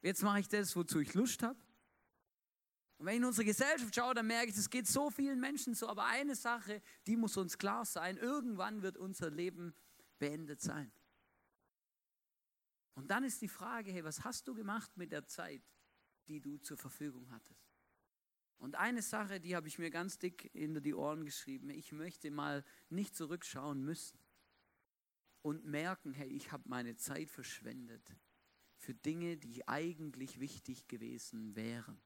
[0.02, 1.59] Jetzt mache ich das, wozu ich Lust habe.
[2.98, 5.74] Und wenn ich in unsere Gesellschaft schaue, dann merke ich, es geht so vielen Menschen
[5.74, 5.88] so.
[5.88, 9.74] Aber eine Sache, die muss uns klar sein, irgendwann wird unser Leben
[10.18, 10.92] beendet sein.
[12.94, 15.62] Und dann ist die Frage, hey, was hast du gemacht mit der Zeit,
[16.28, 17.74] die du zur Verfügung hattest?
[18.59, 21.71] Und eine Sache, die habe ich mir ganz dick hinter die Ohren geschrieben.
[21.71, 24.19] Ich möchte mal nicht zurückschauen müssen
[25.43, 28.11] und merken, hey, ich habe meine Zeit verschwendet
[28.79, 32.01] für Dinge, die eigentlich wichtig gewesen wären.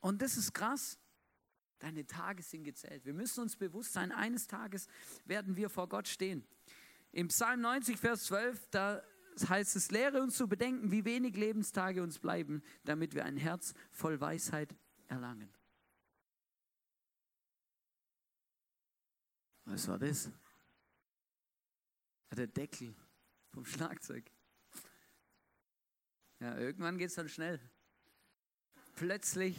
[0.00, 0.98] Und das ist krass.
[1.78, 3.04] Deine Tage sind gezählt.
[3.04, 4.86] Wir müssen uns bewusst sein, eines Tages
[5.24, 6.46] werden wir vor Gott stehen.
[7.12, 9.02] Im Psalm 90, Vers 12, da
[9.48, 13.74] heißt es, lehre uns zu bedenken, wie wenig Lebenstage uns bleiben, damit wir ein Herz
[13.90, 14.74] voll Weisheit
[15.08, 15.52] erlangen.
[19.66, 20.30] Was war das?
[22.34, 22.94] Der Deckel
[23.52, 24.30] vom Schlagzeug.
[26.40, 27.58] Ja, irgendwann geht es dann schnell.
[28.94, 29.56] Plötzlich,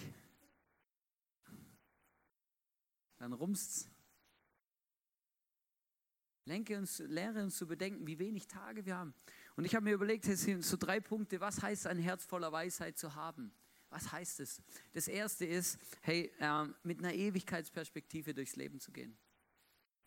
[3.18, 3.90] dann rumst's.
[6.46, 9.14] Lenke uns, lehre uns zu bedenken, wie wenig Tage wir haben.
[9.58, 11.42] Und ich habe mir überlegt, es sind so drei Punkte.
[11.42, 13.52] Was heißt ein Herz voller Weisheit zu haben?
[13.90, 14.62] Was heißt es?
[14.94, 19.18] Das erste ist, hey, äh, mit einer Ewigkeitsperspektive durchs Leben zu gehen.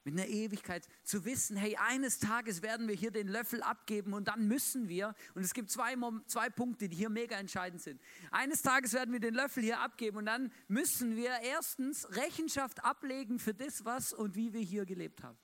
[0.04, 4.28] Mit einer Ewigkeit zu wissen, hey, eines Tages werden wir hier den Löffel abgeben und
[4.28, 8.00] dann müssen wir, und es gibt zwei, zwei Punkte, die hier mega entscheidend sind.
[8.30, 13.40] Eines Tages werden wir den Löffel hier abgeben und dann müssen wir erstens Rechenschaft ablegen
[13.40, 15.38] für das, was und wie wir hier gelebt haben.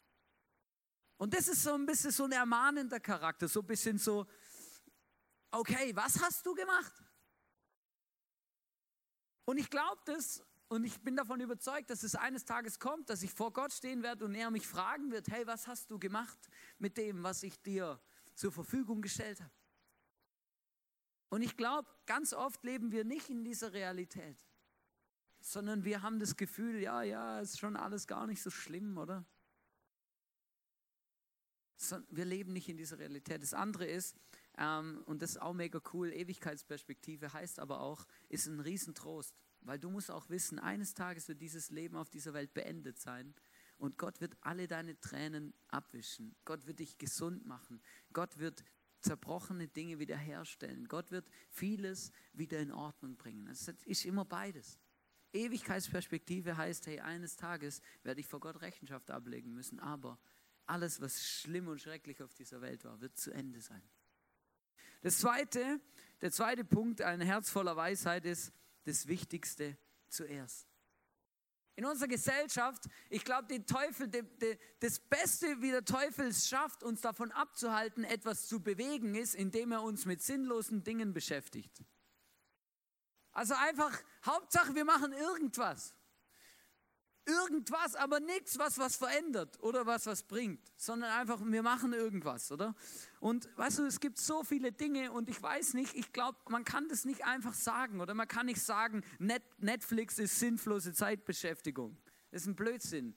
[1.19, 4.27] Und das ist so ein bisschen so ein ermahnender Charakter, so ein bisschen so,
[5.51, 6.93] okay, was hast du gemacht?
[9.45, 13.23] Und ich glaube das und ich bin davon überzeugt, dass es eines Tages kommt, dass
[13.23, 16.39] ich vor Gott stehen werde und er mich fragen wird, hey, was hast du gemacht
[16.79, 18.01] mit dem, was ich dir
[18.35, 19.53] zur Verfügung gestellt habe?
[21.29, 24.45] Und ich glaube, ganz oft leben wir nicht in dieser Realität,
[25.41, 29.25] sondern wir haben das Gefühl, ja, ja, ist schon alles gar nicht so schlimm, oder?
[32.11, 33.43] Wir leben nicht in dieser Realität.
[33.43, 34.17] Das andere ist,
[34.59, 39.35] ähm, und das ist auch mega cool, Ewigkeitsperspektive heißt aber auch, ist ein Riesentrost.
[39.61, 43.35] Weil du musst auch wissen, eines Tages wird dieses Leben auf dieser Welt beendet sein.
[43.79, 46.35] Und Gott wird alle deine Tränen abwischen.
[46.45, 47.83] Gott wird dich gesund machen.
[48.13, 48.65] Gott wird
[49.01, 50.89] zerbrochene Dinge wiederherstellen.
[50.89, 53.47] Gott wird vieles wieder in Ordnung bringen.
[53.49, 54.79] Es ist immer beides.
[55.33, 60.19] Ewigkeitsperspektive heißt, hey, eines Tages werde ich vor Gott Rechenschaft ablegen müssen, aber
[60.67, 63.83] alles, was schlimm und schrecklich auf dieser Welt war, wird zu Ende sein.
[65.03, 65.81] Das zweite,
[66.21, 68.53] der zweite Punkt, ein Herz voller Weisheit ist
[68.85, 69.77] das Wichtigste
[70.09, 70.67] zuerst.
[71.77, 76.49] In unserer Gesellschaft, ich glaube, den Teufel, de, de, das Beste, wie der Teufel es
[76.49, 81.85] schafft, uns davon abzuhalten, etwas zu bewegen, ist, indem er uns mit sinnlosen Dingen beschäftigt.
[83.33, 83.93] Also einfach,
[84.25, 85.95] Hauptsache, wir machen irgendwas
[87.27, 92.51] irgendwas, aber nichts, was was verändert oder was was bringt, sondern einfach, wir machen irgendwas,
[92.53, 92.75] oder?
[93.21, 96.65] Und weißt du, es gibt so viele Dinge und ich weiß nicht, ich glaube, man
[96.65, 101.97] kann das nicht einfach sagen oder man kann nicht sagen, Net Netflix ist sinnlose Zeitbeschäftigung.
[102.31, 103.17] Das ist ein Blödsinn.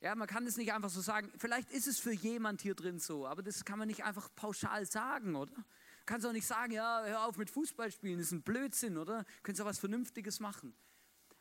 [0.00, 1.30] Ja, man kann das nicht einfach so sagen.
[1.38, 4.84] Vielleicht ist es für jemand hier drin so, aber das kann man nicht einfach pauschal
[4.84, 5.54] sagen, oder?
[5.54, 8.98] Du kannst auch nicht sagen, ja, hör auf mit Fußball spielen, das ist ein Blödsinn,
[8.98, 9.24] oder?
[9.44, 10.74] Du auch was Vernünftiges machen.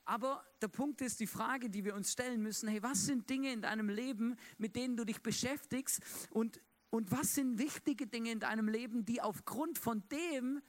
[0.06, 3.54] Aber der Punkt ist die Frage, die wir uns stellen müssen, hey, was sind Dinge
[3.54, 6.60] in deinem Leben, mit denen du dich beschäftigst und,
[6.90, 10.62] und was sind wichtige Dinge in deinem Leben, die aufgrund von dem,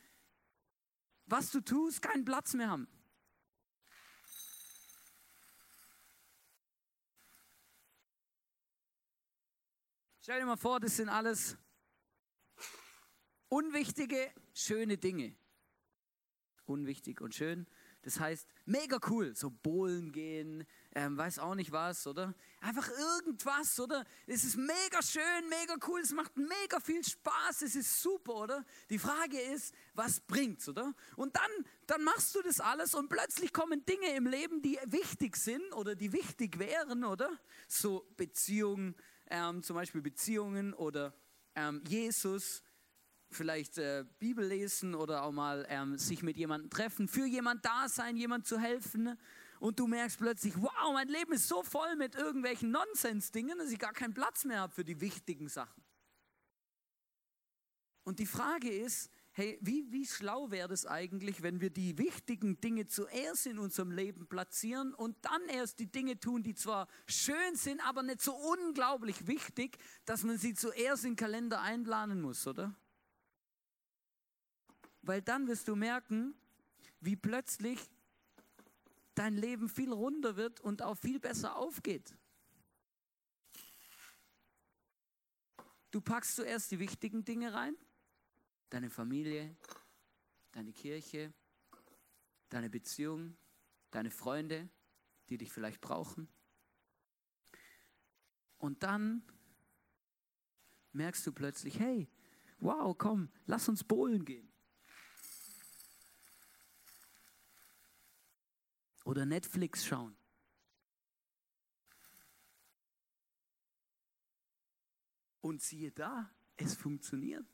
[1.26, 2.86] was du tust, keinen Platz mehr haben?
[10.20, 11.56] Stell dir mal vor, das sind alles
[13.48, 15.34] unwichtige, schöne Dinge.
[16.64, 17.66] Unwichtig und schön.
[18.02, 22.34] Das heißt, mega cool, so Bohlen gehen, ähm, weiß auch nicht was, oder?
[22.60, 24.04] Einfach irgendwas, oder?
[24.26, 28.64] Es ist mega schön, mega cool, es macht mega viel Spaß, es ist super, oder?
[28.90, 30.92] Die Frage ist, was bringt's, oder?
[31.14, 31.50] Und dann,
[31.86, 35.94] dann machst du das alles und plötzlich kommen Dinge im Leben, die wichtig sind oder
[35.94, 37.30] die wichtig wären, oder?
[37.68, 38.96] So Beziehungen,
[39.30, 41.14] ähm, zum Beispiel Beziehungen oder
[41.54, 42.62] ähm, Jesus,
[43.34, 47.88] vielleicht äh, Bibel lesen oder auch mal ähm, sich mit jemandem treffen, für jemand da
[47.88, 49.18] sein, jemand zu helfen.
[49.60, 53.78] Und du merkst plötzlich, wow, mein Leben ist so voll mit irgendwelchen Nonsens-Dingen, dass ich
[53.78, 55.82] gar keinen Platz mehr habe für die wichtigen Sachen.
[58.04, 62.60] Und die Frage ist, hey, wie, wie schlau wäre es eigentlich, wenn wir die wichtigen
[62.60, 67.54] Dinge zuerst in unserem Leben platzieren und dann erst die Dinge tun, die zwar schön
[67.54, 72.46] sind, aber nicht so unglaublich wichtig, dass man sie zuerst in den Kalender einplanen muss,
[72.46, 72.74] oder?
[75.02, 76.34] Weil dann wirst du merken,
[77.00, 77.78] wie plötzlich
[79.14, 82.16] dein Leben viel runder wird und auch viel besser aufgeht.
[85.90, 87.76] Du packst zuerst die wichtigen Dinge rein,
[88.70, 89.54] deine Familie,
[90.52, 91.34] deine Kirche,
[92.48, 93.36] deine Beziehung,
[93.90, 94.68] deine Freunde,
[95.28, 96.28] die dich vielleicht brauchen.
[98.58, 99.22] Und dann
[100.92, 102.08] merkst du plötzlich, hey,
[102.58, 104.51] wow, komm, lass uns bowlen gehen.
[109.04, 110.16] Oder Netflix schauen.
[115.40, 117.44] Und siehe da, es funktioniert.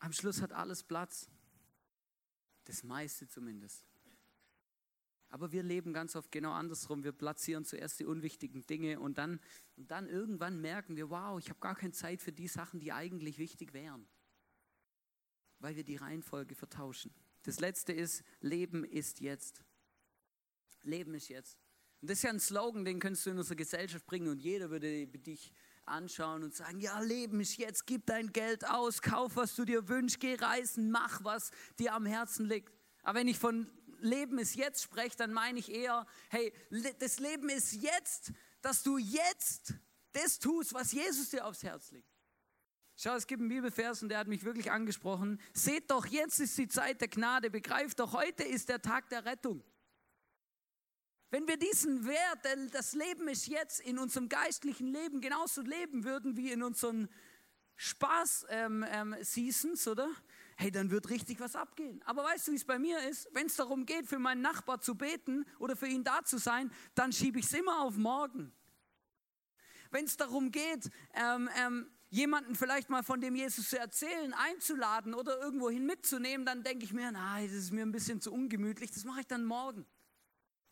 [0.00, 1.28] Am Schluss hat alles Platz.
[2.64, 3.86] Das meiste zumindest.
[5.28, 7.04] Aber wir leben ganz oft genau andersrum.
[7.04, 9.40] Wir platzieren zuerst die unwichtigen Dinge und dann,
[9.76, 12.92] und dann irgendwann merken wir, wow, ich habe gar keine Zeit für die Sachen, die
[12.92, 14.08] eigentlich wichtig wären.
[15.60, 17.14] Weil wir die Reihenfolge vertauschen.
[17.42, 19.62] Das letzte ist, Leben ist jetzt.
[20.82, 21.58] Leben ist jetzt.
[22.00, 24.70] Und das ist ja ein Slogan, den könntest du in unsere Gesellschaft bringen und jeder
[24.70, 25.52] würde dich
[25.84, 29.88] anschauen und sagen, ja, Leben ist jetzt, gib dein Geld aus, kauf, was du dir
[29.88, 32.72] wünschst, geh reisen, mach, was dir am Herzen liegt.
[33.02, 36.52] Aber wenn ich von Leben ist jetzt spreche, dann meine ich eher, hey,
[36.98, 39.74] das Leben ist jetzt, dass du jetzt
[40.12, 42.09] das tust, was Jesus dir aufs Herz legt.
[43.02, 45.40] Schau, es gibt einen Bibelvers und der hat mich wirklich angesprochen.
[45.54, 47.48] Seht doch, jetzt ist die Zeit der Gnade.
[47.48, 49.64] Begreift doch, heute ist der Tag der Rettung.
[51.30, 56.36] Wenn wir diesen Wert, das Leben ist jetzt in unserem geistlichen Leben genauso leben würden
[56.36, 57.08] wie in unseren
[57.76, 60.10] Spaß-Seasons, ähm, ähm, oder?
[60.56, 62.02] hey, dann wird richtig was abgehen.
[62.04, 63.30] Aber weißt du, wie es bei mir ist?
[63.32, 66.70] Wenn es darum geht, für meinen Nachbar zu beten oder für ihn da zu sein,
[66.94, 68.52] dann schiebe ich es immer auf morgen.
[69.90, 75.14] Wenn es darum geht, ähm, ähm, jemanden vielleicht mal von dem Jesus zu erzählen, einzuladen
[75.14, 78.90] oder irgendwohin mitzunehmen, dann denke ich mir, nein, das ist mir ein bisschen zu ungemütlich,
[78.90, 79.86] das mache ich dann morgen.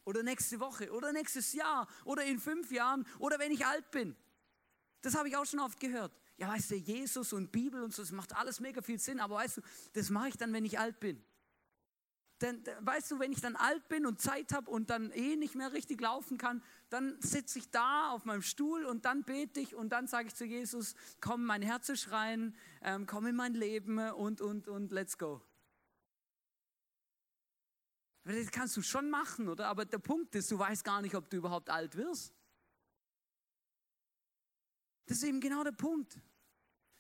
[0.05, 4.17] Oder nächste Woche oder nächstes Jahr oder in fünf Jahren oder wenn ich alt bin.
[5.03, 8.01] Das habe ich auch schon oft gehört ja, weißt du, Jesus und Bibel und so,
[8.01, 9.61] das macht alles mega viel Sinn, aber weißt du,
[9.93, 11.23] das mache ich dann, wenn ich alt bin.
[12.41, 15.57] Denn weißt du, wenn ich dann alt bin und Zeit habe und dann eh nicht
[15.57, 19.75] mehr richtig laufen kann, dann sitze ich da auf meinem Stuhl und dann bete ich
[19.75, 23.55] und dann sage ich zu Jesus, komm, mein Herz ist rein, ähm, komm in mein
[23.55, 25.43] Leben und, und, und let's go.
[28.23, 29.67] Das kannst du schon machen, oder?
[29.67, 32.35] Aber der Punkt ist, du weißt gar nicht, ob du überhaupt alt wirst.
[35.07, 36.19] Das ist eben genau der Punkt.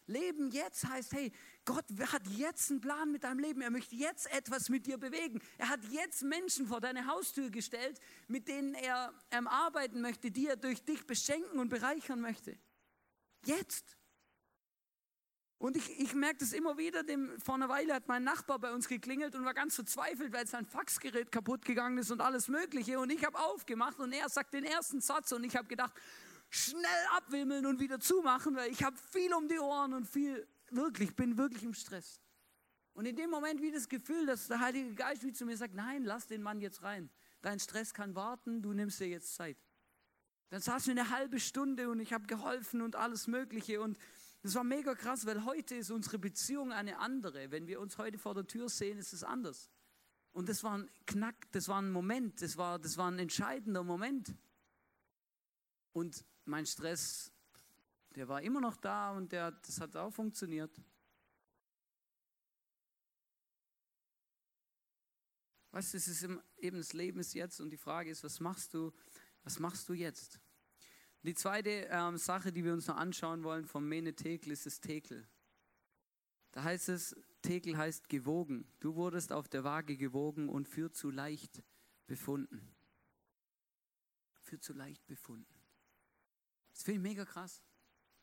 [0.08, 1.32] Leben jetzt heißt, hey,
[1.64, 3.60] Gott hat jetzt einen Plan mit deinem Leben.
[3.60, 5.40] Er möchte jetzt etwas mit dir bewegen.
[5.58, 10.48] Er hat jetzt Menschen vor deine Haustür gestellt, mit denen er ähm, arbeiten möchte, die
[10.48, 12.58] er durch dich beschenken und bereichern möchte.
[13.44, 13.98] Jetzt.
[15.58, 18.72] Und ich, ich merke das immer wieder, dem, vor einer Weile hat mein Nachbar bei
[18.72, 23.00] uns geklingelt und war ganz verzweifelt, weil sein Faxgerät kaputt gegangen ist und alles Mögliche.
[23.00, 25.92] Und ich habe aufgemacht und er sagt den ersten Satz und ich habe gedacht,
[26.50, 31.14] schnell abwimmeln und wieder zumachen, weil ich habe viel um die Ohren und viel, wirklich,
[31.14, 32.20] bin wirklich im Stress.
[32.94, 35.74] Und in dem Moment wie das Gefühl, dass der Heilige Geist wie zu mir sagt,
[35.74, 37.10] nein, lass den Mann jetzt rein.
[37.42, 39.56] Dein Stress kann warten, du nimmst dir jetzt Zeit.
[40.50, 43.80] Dann saß wir eine halbe Stunde und ich habe geholfen und alles Mögliche.
[43.80, 43.98] Und
[44.42, 47.50] das war mega krass, weil heute ist unsere Beziehung eine andere.
[47.50, 49.70] Wenn wir uns heute vor der Tür sehen, ist es anders.
[50.32, 53.82] Und das war ein Knack, das war ein Moment, das war, das war ein entscheidender
[53.82, 54.34] Moment.
[55.92, 57.30] Und mein Stress,
[58.16, 60.80] der war immer noch da und der, das hat auch funktioniert.
[65.70, 68.74] Weißt du, es ist eben das Leben ist jetzt und die Frage ist, was machst
[68.74, 68.92] du,
[69.44, 70.40] was machst du jetzt?
[71.22, 74.80] Die zweite ähm, Sache, die wir uns noch anschauen wollen vom Mene Tekel, ist das
[74.80, 75.28] Tekel.
[76.52, 78.72] Da heißt es, Tekel heißt gewogen.
[78.80, 81.62] Du wurdest auf der Waage gewogen und für zu leicht
[82.06, 82.74] befunden.
[84.40, 85.57] Für zu leicht befunden.
[86.78, 87.60] Das finde ich mega krass.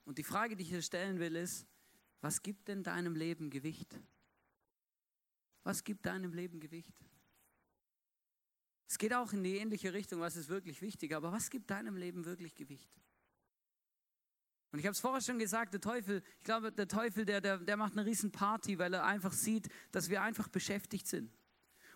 [0.05, 1.67] Und die Frage, die ich hier stellen will, ist,
[2.21, 3.99] was gibt denn deinem Leben Gewicht?
[5.63, 6.95] Was gibt deinem Leben Gewicht?
[8.87, 11.97] Es geht auch in die ähnliche Richtung, was ist wirklich wichtig, aber was gibt deinem
[11.97, 12.89] Leben wirklich Gewicht?
[14.71, 17.57] Und ich habe es vorher schon gesagt, der Teufel, ich glaube, der Teufel, der, der,
[17.57, 21.29] der macht eine riesen Party, weil er einfach sieht, dass wir einfach beschäftigt sind.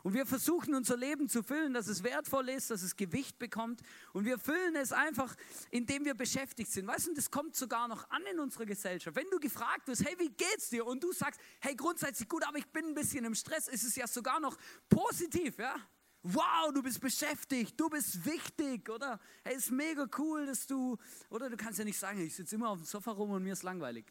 [0.04, 3.82] Und wir versuchen unser Leben zu füllen, dass es wertvoll ist, dass es Gewicht bekommt.
[4.14, 5.36] Und wir füllen es einfach,
[5.72, 6.88] indem wir beschäftigt sind.
[6.88, 9.16] Weißt du, das kommt sogar noch an in unserer Gesellschaft.
[9.16, 10.86] Wenn du gefragt wirst, hey, wie geht's dir?
[10.86, 13.96] Und du sagst, hey, grundsätzlich gut, aber ich bin ein bisschen im Stress, ist es
[13.96, 14.58] ja sogar noch
[14.90, 15.76] positiv, ja?
[16.22, 19.20] Wow, du bist beschäftigt, du bist wichtig, oder?
[19.44, 20.98] Hey, ist mega cool, dass du,
[21.30, 23.54] oder du kannst ja nicht sagen, ich sitze immer auf dem Sofa rum und mir
[23.54, 24.06] ist langweilig.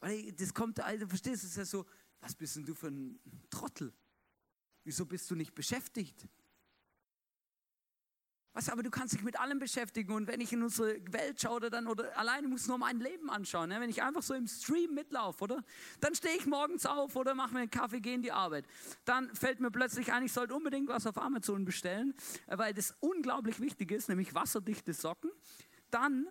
[0.00, 1.86] Weil das kommt, also verstehst du, es ist ja so,
[2.20, 3.92] was bist denn du für ein Trottel?
[4.84, 6.28] Wieso bist du nicht beschäftigt?
[8.56, 11.56] Was, aber du kannst dich mit allem beschäftigen und wenn ich in unsere Welt schaue
[11.56, 13.80] oder dann oder alleine muss nur mein Leben anschauen, ne?
[13.80, 15.64] wenn ich einfach so im Stream mitlaufe, oder?
[15.98, 18.64] Dann stehe ich morgens auf oder mache mir einen Kaffee, gehe in die Arbeit.
[19.04, 22.14] Dann fällt mir plötzlich ein, ich sollte unbedingt was auf Amazon bestellen,
[22.46, 25.32] äh, weil das unglaublich wichtig ist, nämlich wasserdichte Socken.
[25.90, 26.28] Dann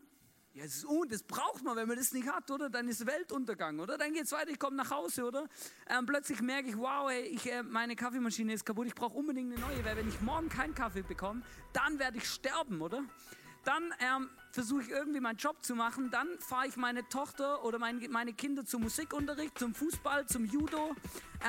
[0.53, 2.69] ja, das, uh, das braucht man, wenn man das nicht hat, oder?
[2.69, 3.97] Dann ist Weltuntergang, oder?
[3.97, 5.47] Dann geht es weiter, ich komme nach Hause, oder?
[5.89, 9.51] Ähm, plötzlich merke ich, wow, ey, ich, äh, meine Kaffeemaschine ist kaputt, ich brauche unbedingt
[9.51, 11.41] eine neue, weil wenn ich morgen keinen Kaffee bekomme,
[11.73, 13.03] dann werde ich sterben, oder?
[13.63, 17.79] Dann ähm, versuche ich irgendwie meinen Job zu machen, dann fahre ich meine Tochter oder
[17.79, 20.95] mein, meine Kinder zum Musikunterricht, zum Fußball, zum Judo.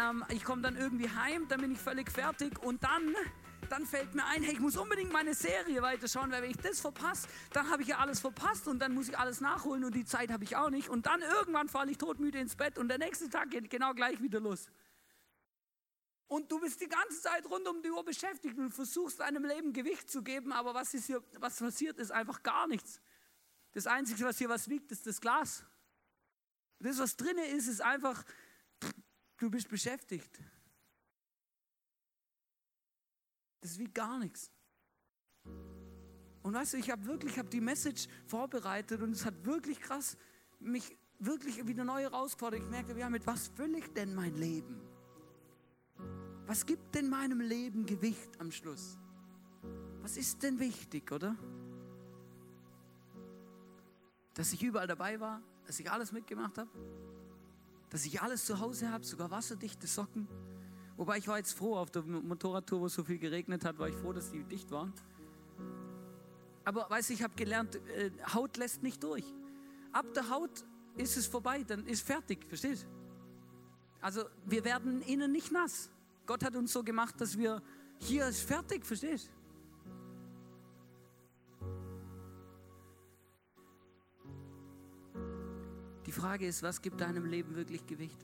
[0.01, 3.15] Ähm, ich komme dann irgendwie heim, dann bin ich völlig fertig und dann
[3.71, 6.81] dann fällt mir ein, hey, ich muss unbedingt meine Serie weiterschauen, weil wenn ich das
[6.81, 10.05] verpasse, dann habe ich ja alles verpasst und dann muss ich alles nachholen und die
[10.05, 10.89] Zeit habe ich auch nicht.
[10.89, 14.21] Und dann irgendwann falle ich todmüde ins Bett und der nächste Tag geht genau gleich
[14.23, 14.69] wieder los.
[16.27, 19.73] Und du bist die ganze Zeit rund um die Uhr beschäftigt und versuchst deinem Leben
[19.73, 23.01] Gewicht zu geben, aber was, ist hier, was passiert, ist einfach gar nichts.
[23.73, 25.65] Das Einzige, was hier was wiegt, ist das Glas.
[26.79, 28.25] Das, was drin ist, ist einfach,
[29.39, 30.41] du bist beschäftigt.
[33.65, 34.51] Das ist wie gar nichts.
[36.43, 40.19] Und weißt du, ich habe wirklich, ich die Message vorbereitet und es hat wirklich krass
[40.61, 42.61] mich wirklich wieder neu herausgefordert.
[42.61, 44.83] Ich merkte, ja, mit was fülle ich denn mein Leben?
[46.45, 48.99] Was gibt denn meinem Leben Gewicht am Schluss?
[50.03, 51.35] Was ist denn wichtig, oder?
[54.35, 56.69] Dass ich überall dabei war, dass ich alles mitgemacht habe,
[57.89, 60.29] dass ich alles zu Hause habe, sogar wasserdichte Socken,
[60.97, 63.89] Wobei ich war jetzt froh, auf der Motorradtour, wo es so viel geregnet hat, war
[63.89, 64.93] ich froh, dass die dicht waren.
[66.65, 69.25] Aber weißt du, ich habe gelernt, äh, Haut lässt nicht durch.
[69.93, 70.65] Ab der Haut
[70.97, 72.87] ist es vorbei, dann ist fertig, verstehst?
[74.01, 75.91] Also wir werden innen nicht nass.
[76.27, 77.63] Gott hat uns so gemacht, dass wir
[77.99, 79.31] hier ist fertig, verstehst?
[86.07, 88.19] Die Frage ist, was gibt deinem Leben wirklich Gewicht?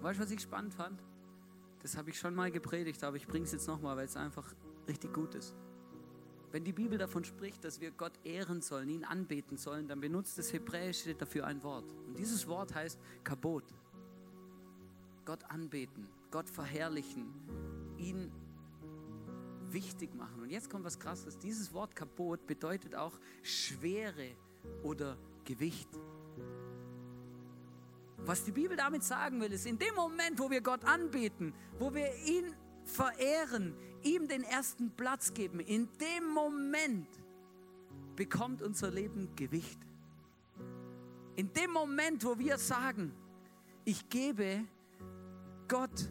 [0.00, 1.02] Weißt du, was ich spannend fand?
[1.84, 4.54] Das habe ich schon mal gepredigt, aber ich bringe es jetzt nochmal, weil es einfach
[4.88, 5.54] richtig gut ist.
[6.50, 10.38] Wenn die Bibel davon spricht, dass wir Gott ehren sollen, ihn anbeten sollen, dann benutzt
[10.38, 11.84] das Hebräische dafür ein Wort.
[12.06, 13.64] Und dieses Wort heißt Kabot.
[15.26, 17.26] Gott anbeten, Gott verherrlichen,
[17.98, 18.32] ihn
[19.70, 20.40] wichtig machen.
[20.40, 21.38] Und jetzt kommt was Krasses.
[21.38, 24.30] Dieses Wort Kabot bedeutet auch Schwere
[24.82, 25.90] oder Gewicht.
[28.26, 31.92] Was die Bibel damit sagen will, ist, in dem Moment, wo wir Gott anbeten, wo
[31.92, 37.08] wir ihn verehren, ihm den ersten Platz geben, in dem Moment
[38.16, 39.78] bekommt unser Leben Gewicht.
[41.36, 43.12] In dem Moment, wo wir sagen,
[43.84, 44.64] ich gebe
[45.68, 46.10] Gott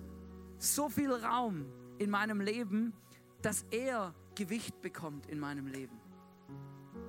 [0.57, 1.65] so viel Raum
[1.97, 2.93] in meinem Leben,
[3.41, 5.99] dass er Gewicht bekommt in meinem Leben.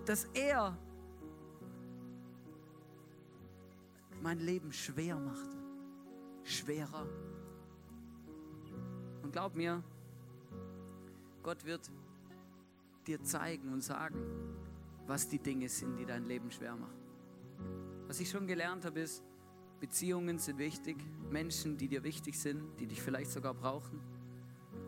[0.07, 0.79] Dass er
[4.25, 5.59] mein Leben schwer machte.
[6.45, 7.07] Schwerer.
[9.23, 9.83] Und glaub mir,
[11.43, 11.91] Gott wird
[13.07, 14.19] dir zeigen und sagen,
[15.07, 16.97] was die Dinge sind, die dein Leben schwer machen.
[18.07, 19.23] Was ich schon gelernt habe, ist,
[19.79, 20.97] Beziehungen sind wichtig,
[21.31, 24.01] Menschen, die dir wichtig sind, die dich vielleicht sogar brauchen.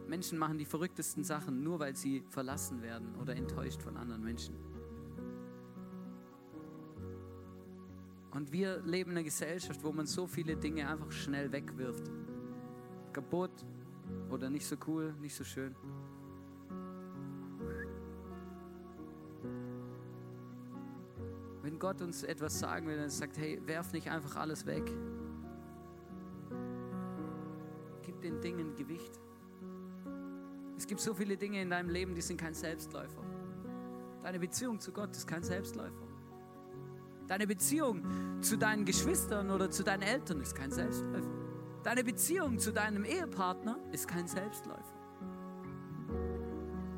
[0.08, 4.54] Menschen machen die verrücktesten Sachen, nur weil sie verlassen werden oder enttäuscht von anderen Menschen.
[8.36, 12.10] Und wir leben in einer Gesellschaft, wo man so viele Dinge einfach schnell wegwirft.
[13.10, 13.64] Kaputt
[14.28, 15.74] oder nicht so cool, nicht so schön.
[21.62, 24.84] Wenn Gott uns etwas sagen will, dann sagt, hey, werf nicht einfach alles weg.
[28.02, 29.18] Gib den Dingen Gewicht.
[30.76, 33.24] Es gibt so viele Dinge in deinem Leben, die sind kein Selbstläufer.
[34.22, 36.05] Deine Beziehung zu Gott ist kein Selbstläufer.
[37.28, 38.02] Deine Beziehung
[38.40, 41.30] zu deinen Geschwistern oder zu deinen Eltern ist kein Selbstläufer.
[41.82, 44.82] Deine Beziehung zu deinem Ehepartner ist kein Selbstläufer.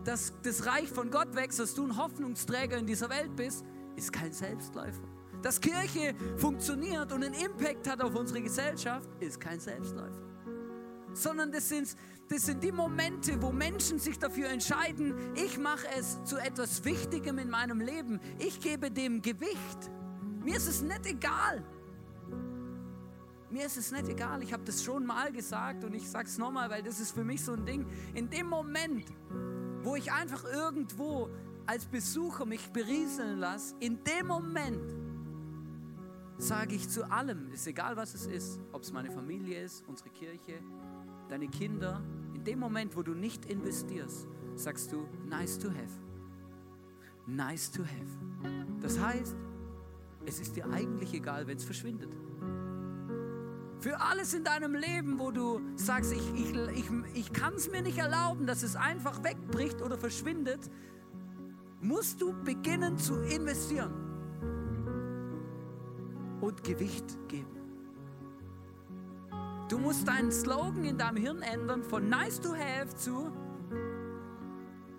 [0.05, 3.65] Dass das Reich von Gott wächst, dass du ein Hoffnungsträger in dieser Welt bist,
[3.97, 5.03] ist kein Selbstläufer.
[5.43, 10.23] Dass Kirche funktioniert und einen Impact hat auf unsere Gesellschaft, ist kein Selbstläufer.
[11.13, 11.95] Sondern das sind,
[12.29, 17.39] das sind die Momente, wo Menschen sich dafür entscheiden, ich mache es zu etwas Wichtigem
[17.39, 18.21] in meinem Leben.
[18.39, 19.91] Ich gebe dem Gewicht.
[20.43, 21.65] Mir ist es nicht egal.
[23.51, 24.43] Mir ist es nicht egal.
[24.43, 27.25] Ich habe das schon mal gesagt und ich sage es nochmal, weil das ist für
[27.25, 27.87] mich so ein Ding.
[28.15, 29.07] In dem Moment,
[29.83, 31.31] wo ich einfach irgendwo
[31.67, 34.95] als Besucher mich berieseln lasse, in dem Moment
[36.37, 40.11] sage ich zu allem, ist egal was es ist, ob es meine Familie ist, unsere
[40.11, 40.61] Kirche,
[41.29, 42.03] deine Kinder,
[42.35, 45.93] in dem Moment, wo du nicht investierst, sagst du, nice to have.
[47.27, 48.79] Nice to have.
[48.81, 49.37] Das heißt,
[50.29, 52.15] es ist dir eigentlich egal, wenn es verschwindet.
[53.81, 57.81] Für alles in deinem Leben, wo du sagst, ich, ich, ich, ich kann es mir
[57.81, 60.71] nicht erlauben, dass es einfach wegbricht oder verschwindet,
[61.81, 63.95] musst du beginnen zu investieren
[66.41, 67.57] und Gewicht geben.
[69.69, 73.31] Du musst deinen Slogan in deinem Hirn ändern von nice to have zu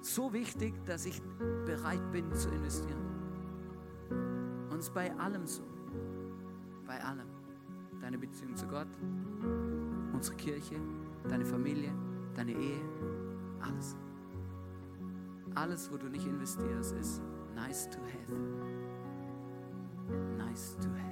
[0.02, 1.22] so wichtig, dass ich
[1.66, 3.09] bereit bin zu investieren.
[4.80, 5.64] Ist bei allem so.
[6.88, 7.28] Bei allem.
[8.00, 8.88] Deine Beziehung zu Gott,
[10.14, 10.76] unsere Kirche,
[11.28, 11.92] deine Familie,
[12.34, 12.80] deine Ehe,
[13.60, 13.98] alles.
[15.54, 17.22] Alles, wo du nicht investierst, ist
[17.56, 18.34] nice to have.
[20.38, 21.10] Nice to have.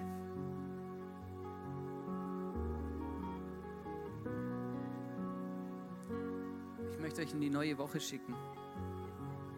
[6.90, 8.34] Ich möchte euch in die neue Woche schicken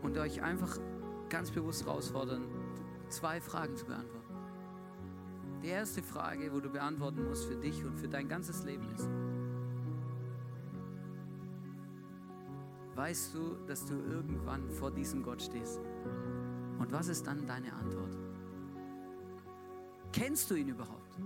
[0.01, 0.79] und euch einfach
[1.29, 2.43] ganz bewusst herausfordern,
[3.09, 4.33] zwei Fragen zu beantworten.
[5.61, 9.09] Die erste Frage, wo du beantworten musst für dich und für dein ganzes Leben ist,
[12.95, 15.79] weißt du, dass du irgendwann vor diesem Gott stehst?
[16.79, 18.17] Und was ist dann deine Antwort?
[20.11, 21.17] Kennst du ihn überhaupt?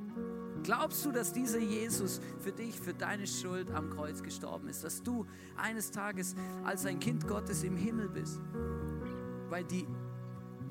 [0.64, 4.84] Glaubst du, dass dieser Jesus für dich, für deine Schuld am Kreuz gestorben ist?
[4.84, 5.26] Dass du
[5.58, 8.42] eines Tages als ein Kind Gottes im Himmel bist?
[9.50, 9.86] Weil die,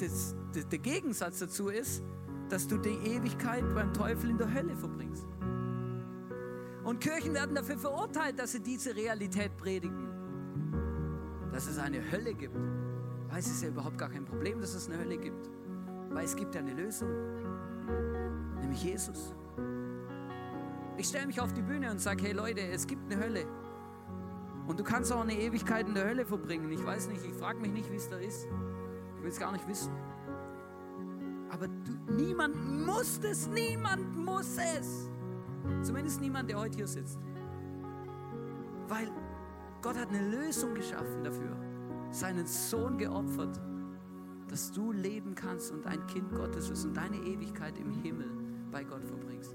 [0.02, 2.02] das, das, der Gegensatz dazu ist,
[2.48, 5.26] dass du die Ewigkeit beim Teufel in der Hölle verbringst.
[6.84, 10.08] Und Kirchen werden dafür verurteilt, dass sie diese Realität predigen.
[11.52, 12.56] Dass es eine Hölle gibt.
[13.28, 15.48] Weil es ist ja überhaupt gar kein Problem, dass es eine Hölle gibt.
[16.10, 17.08] Weil es gibt ja eine Lösung.
[18.60, 19.34] Nämlich Jesus.
[20.96, 23.46] Ich stelle mich auf die Bühne und sage, hey Leute, es gibt eine Hölle.
[24.66, 26.70] Und du kannst auch eine Ewigkeit in der Hölle verbringen.
[26.72, 28.46] Ich weiß nicht, ich frage mich nicht, wie es da ist.
[29.22, 29.92] Ich will es gar nicht wissen.
[31.48, 35.08] Aber du, niemand muss es, niemand muss es.
[35.82, 37.20] Zumindest niemand, der heute hier sitzt.
[38.88, 39.12] Weil
[39.80, 41.56] Gott hat eine Lösung geschaffen dafür.
[42.10, 43.60] Seinen Sohn geopfert,
[44.48, 48.28] dass du leben kannst und ein Kind Gottes bist und deine Ewigkeit im Himmel
[48.72, 49.54] bei Gott verbringst.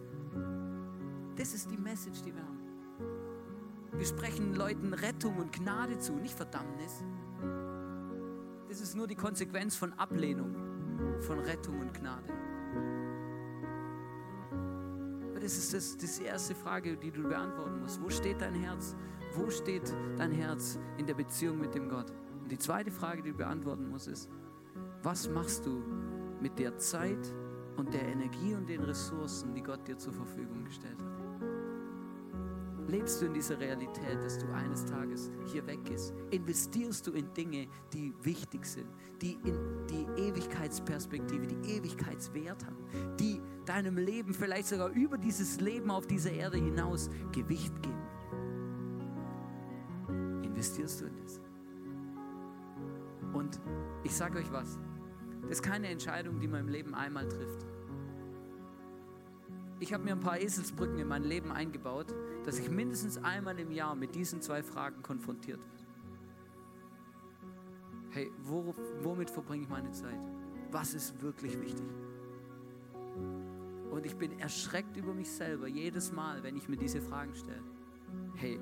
[1.36, 2.62] Das ist die Message, die wir haben.
[3.92, 7.04] Wir sprechen Leuten Rettung und Gnade zu, nicht Verdammnis.
[8.68, 10.54] Das ist nur die Konsequenz von Ablehnung,
[11.22, 12.34] von Rettung und Gnade.
[15.30, 18.02] Aber das ist, das, das die erste Frage, die du beantworten musst.
[18.02, 18.96] Wo steht dein Herz?
[19.34, 22.12] Wo steht dein Herz in der Beziehung mit dem Gott?
[22.42, 24.30] Und die zweite Frage, die du beantworten musst, ist,
[25.04, 25.84] was machst du
[26.42, 27.34] mit der Zeit
[27.78, 31.17] und der Energie und den Ressourcen, die Gott dir zur Verfügung gestellt hat?
[32.88, 36.14] Lebst du in dieser Realität, dass du eines Tages hier weggehst?
[36.32, 38.88] Investierst du in Dinge, die wichtig sind,
[39.22, 42.78] die in die Ewigkeitsperspektive, die Ewigkeitswert haben,
[43.20, 48.08] die deinem Leben vielleicht sogar über dieses Leben auf dieser Erde hinaus Gewicht geben?
[50.44, 51.42] Investierst du in das?
[53.34, 53.60] Und
[54.06, 54.80] ich sage euch was,
[55.42, 57.66] das ist keine Entscheidung, die man im Leben einmal trifft.
[59.80, 62.08] Ich habe mir ein paar Eselsbrücken in mein Leben eingebaut,
[62.46, 65.78] dass ich mindestens einmal im Jahr mit diesen zwei Fragen konfrontiert werde.
[68.10, 70.20] Hey, wo, womit verbringe ich meine Zeit?
[70.72, 71.86] Was ist wirklich wichtig?
[73.92, 77.64] Und ich bin erschreckt über mich selber jedes Mal, wenn ich mir diese Fragen stelle.
[78.36, 78.60] Hey,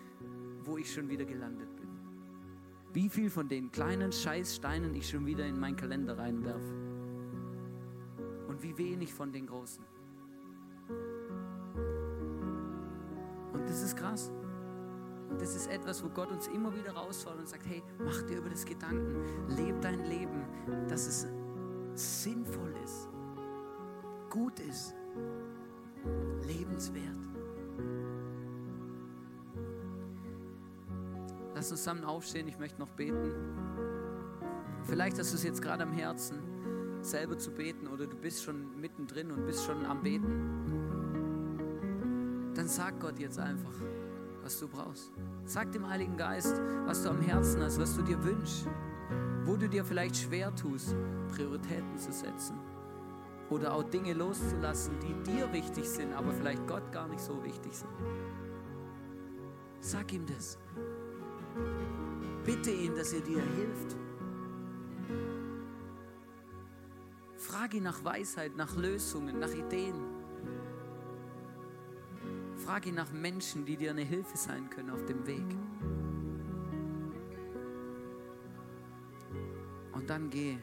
[0.64, 1.88] wo ich schon wieder gelandet bin.
[2.92, 6.74] Wie viel von den kleinen Scheißsteinen ich schon wieder in meinen Kalender reinwerfe.
[8.48, 9.84] Und wie wenig von den großen.
[13.78, 14.32] Das ist krass.
[15.38, 18.50] Das ist etwas, wo Gott uns immer wieder rausfordert und sagt, hey, mach dir über
[18.50, 20.42] das Gedanken, leb dein Leben,
[20.88, 21.26] dass es
[21.94, 23.08] sinnvoll ist,
[24.30, 24.94] gut ist,
[26.44, 27.04] lebenswert.
[31.54, 33.32] Lass uns zusammen aufstehen, ich möchte noch beten.
[34.84, 36.38] Vielleicht hast du es jetzt gerade am Herzen,
[37.00, 40.87] selber zu beten oder du bist schon mittendrin und bist schon am Beten
[42.68, 43.72] dann sag Gott jetzt einfach,
[44.42, 45.10] was du brauchst.
[45.46, 48.68] Sag dem Heiligen Geist, was du am Herzen hast, was du dir wünschst,
[49.44, 50.94] wo du dir vielleicht schwer tust,
[51.34, 52.58] Prioritäten zu setzen
[53.48, 57.72] oder auch Dinge loszulassen, die dir wichtig sind, aber vielleicht Gott gar nicht so wichtig
[57.74, 57.90] sind.
[59.80, 60.58] Sag ihm das.
[62.44, 63.96] Bitte ihn, dass er dir hilft.
[67.36, 70.07] Frag ihn nach Weisheit, nach Lösungen, nach Ideen.
[72.68, 75.46] Frag ihn nach Menschen, die dir eine Hilfe sein können auf dem Weg.
[79.92, 80.58] Und dann geh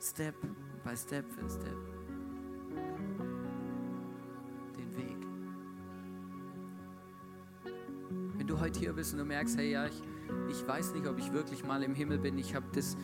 [0.00, 0.36] Step
[0.84, 1.76] by Step für Step
[4.76, 5.16] den Weg.
[8.36, 10.00] Wenn du heute hier bist und du merkst, hey, ja, ich,
[10.48, 12.96] ich weiß nicht, ob ich wirklich mal im Himmel bin, ich habe das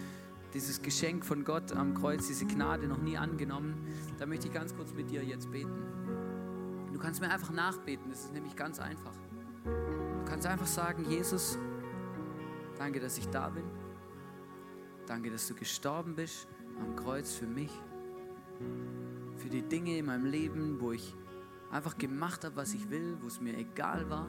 [0.55, 3.75] dieses Geschenk von Gott am Kreuz, diese Gnade noch nie angenommen,
[4.21, 6.04] da möchte ich ganz kurz mit dir jetzt beten.
[7.05, 9.13] Du kannst mir einfach nachbeten, das ist nämlich ganz einfach.
[9.65, 11.59] Du kannst einfach sagen, Jesus,
[12.79, 13.65] danke, dass ich da bin.
[15.07, 16.49] Danke, dass du gestorben bist
[16.81, 17.71] am Kreuz für mich.
[19.37, 21.15] Für die Dinge in meinem Leben, wo ich
[21.71, 24.27] einfach gemacht habe, was ich will, wo es mir egal war,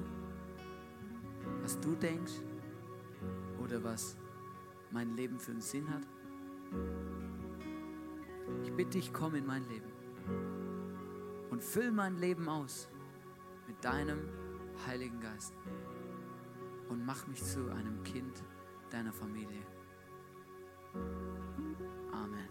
[1.61, 2.41] was du denkst
[3.63, 4.17] oder was
[4.91, 6.05] mein Leben für einen Sinn hat.
[8.65, 10.64] Ich bitte dich, komm in mein Leben
[11.55, 12.89] und füll mein Leben aus
[13.65, 14.19] mit deinem
[14.85, 15.53] Heiligen Geist
[16.89, 18.43] und mach mich zu einem Kind
[18.89, 19.61] deiner Familie.
[22.11, 22.49] Amen.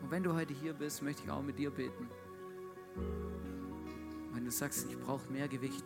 [0.00, 2.08] Und wenn du heute hier bist, möchte ich auch mit dir beten.
[4.32, 5.84] Wenn du sagst, ich brauche mehr Gewicht.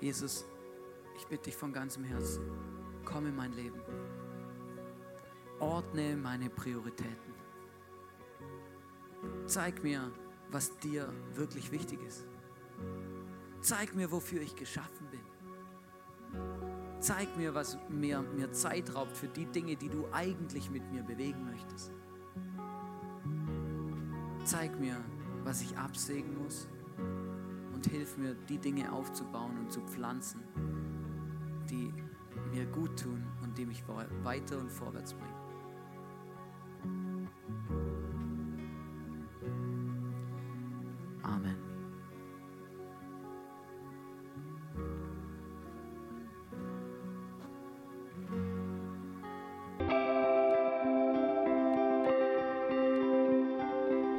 [0.00, 0.46] Jesus,
[1.18, 2.50] ich bitte dich von ganzem Herzen,
[3.04, 3.82] komm in mein Leben.
[5.60, 7.27] Ordne meine Prioritäten.
[9.48, 10.12] Zeig mir,
[10.50, 12.26] was dir wirklich wichtig ist.
[13.62, 15.20] Zeig mir, wofür ich geschaffen bin.
[17.00, 21.02] Zeig mir, was mir, mir Zeit raubt für die Dinge, die du eigentlich mit mir
[21.02, 21.92] bewegen möchtest.
[24.44, 25.02] Zeig mir,
[25.44, 26.68] was ich absägen muss
[27.72, 30.42] und hilf mir, die Dinge aufzubauen und zu pflanzen,
[31.70, 31.90] die
[32.50, 33.82] mir gut tun und die mich
[34.22, 35.37] weiter und vorwärts bringen.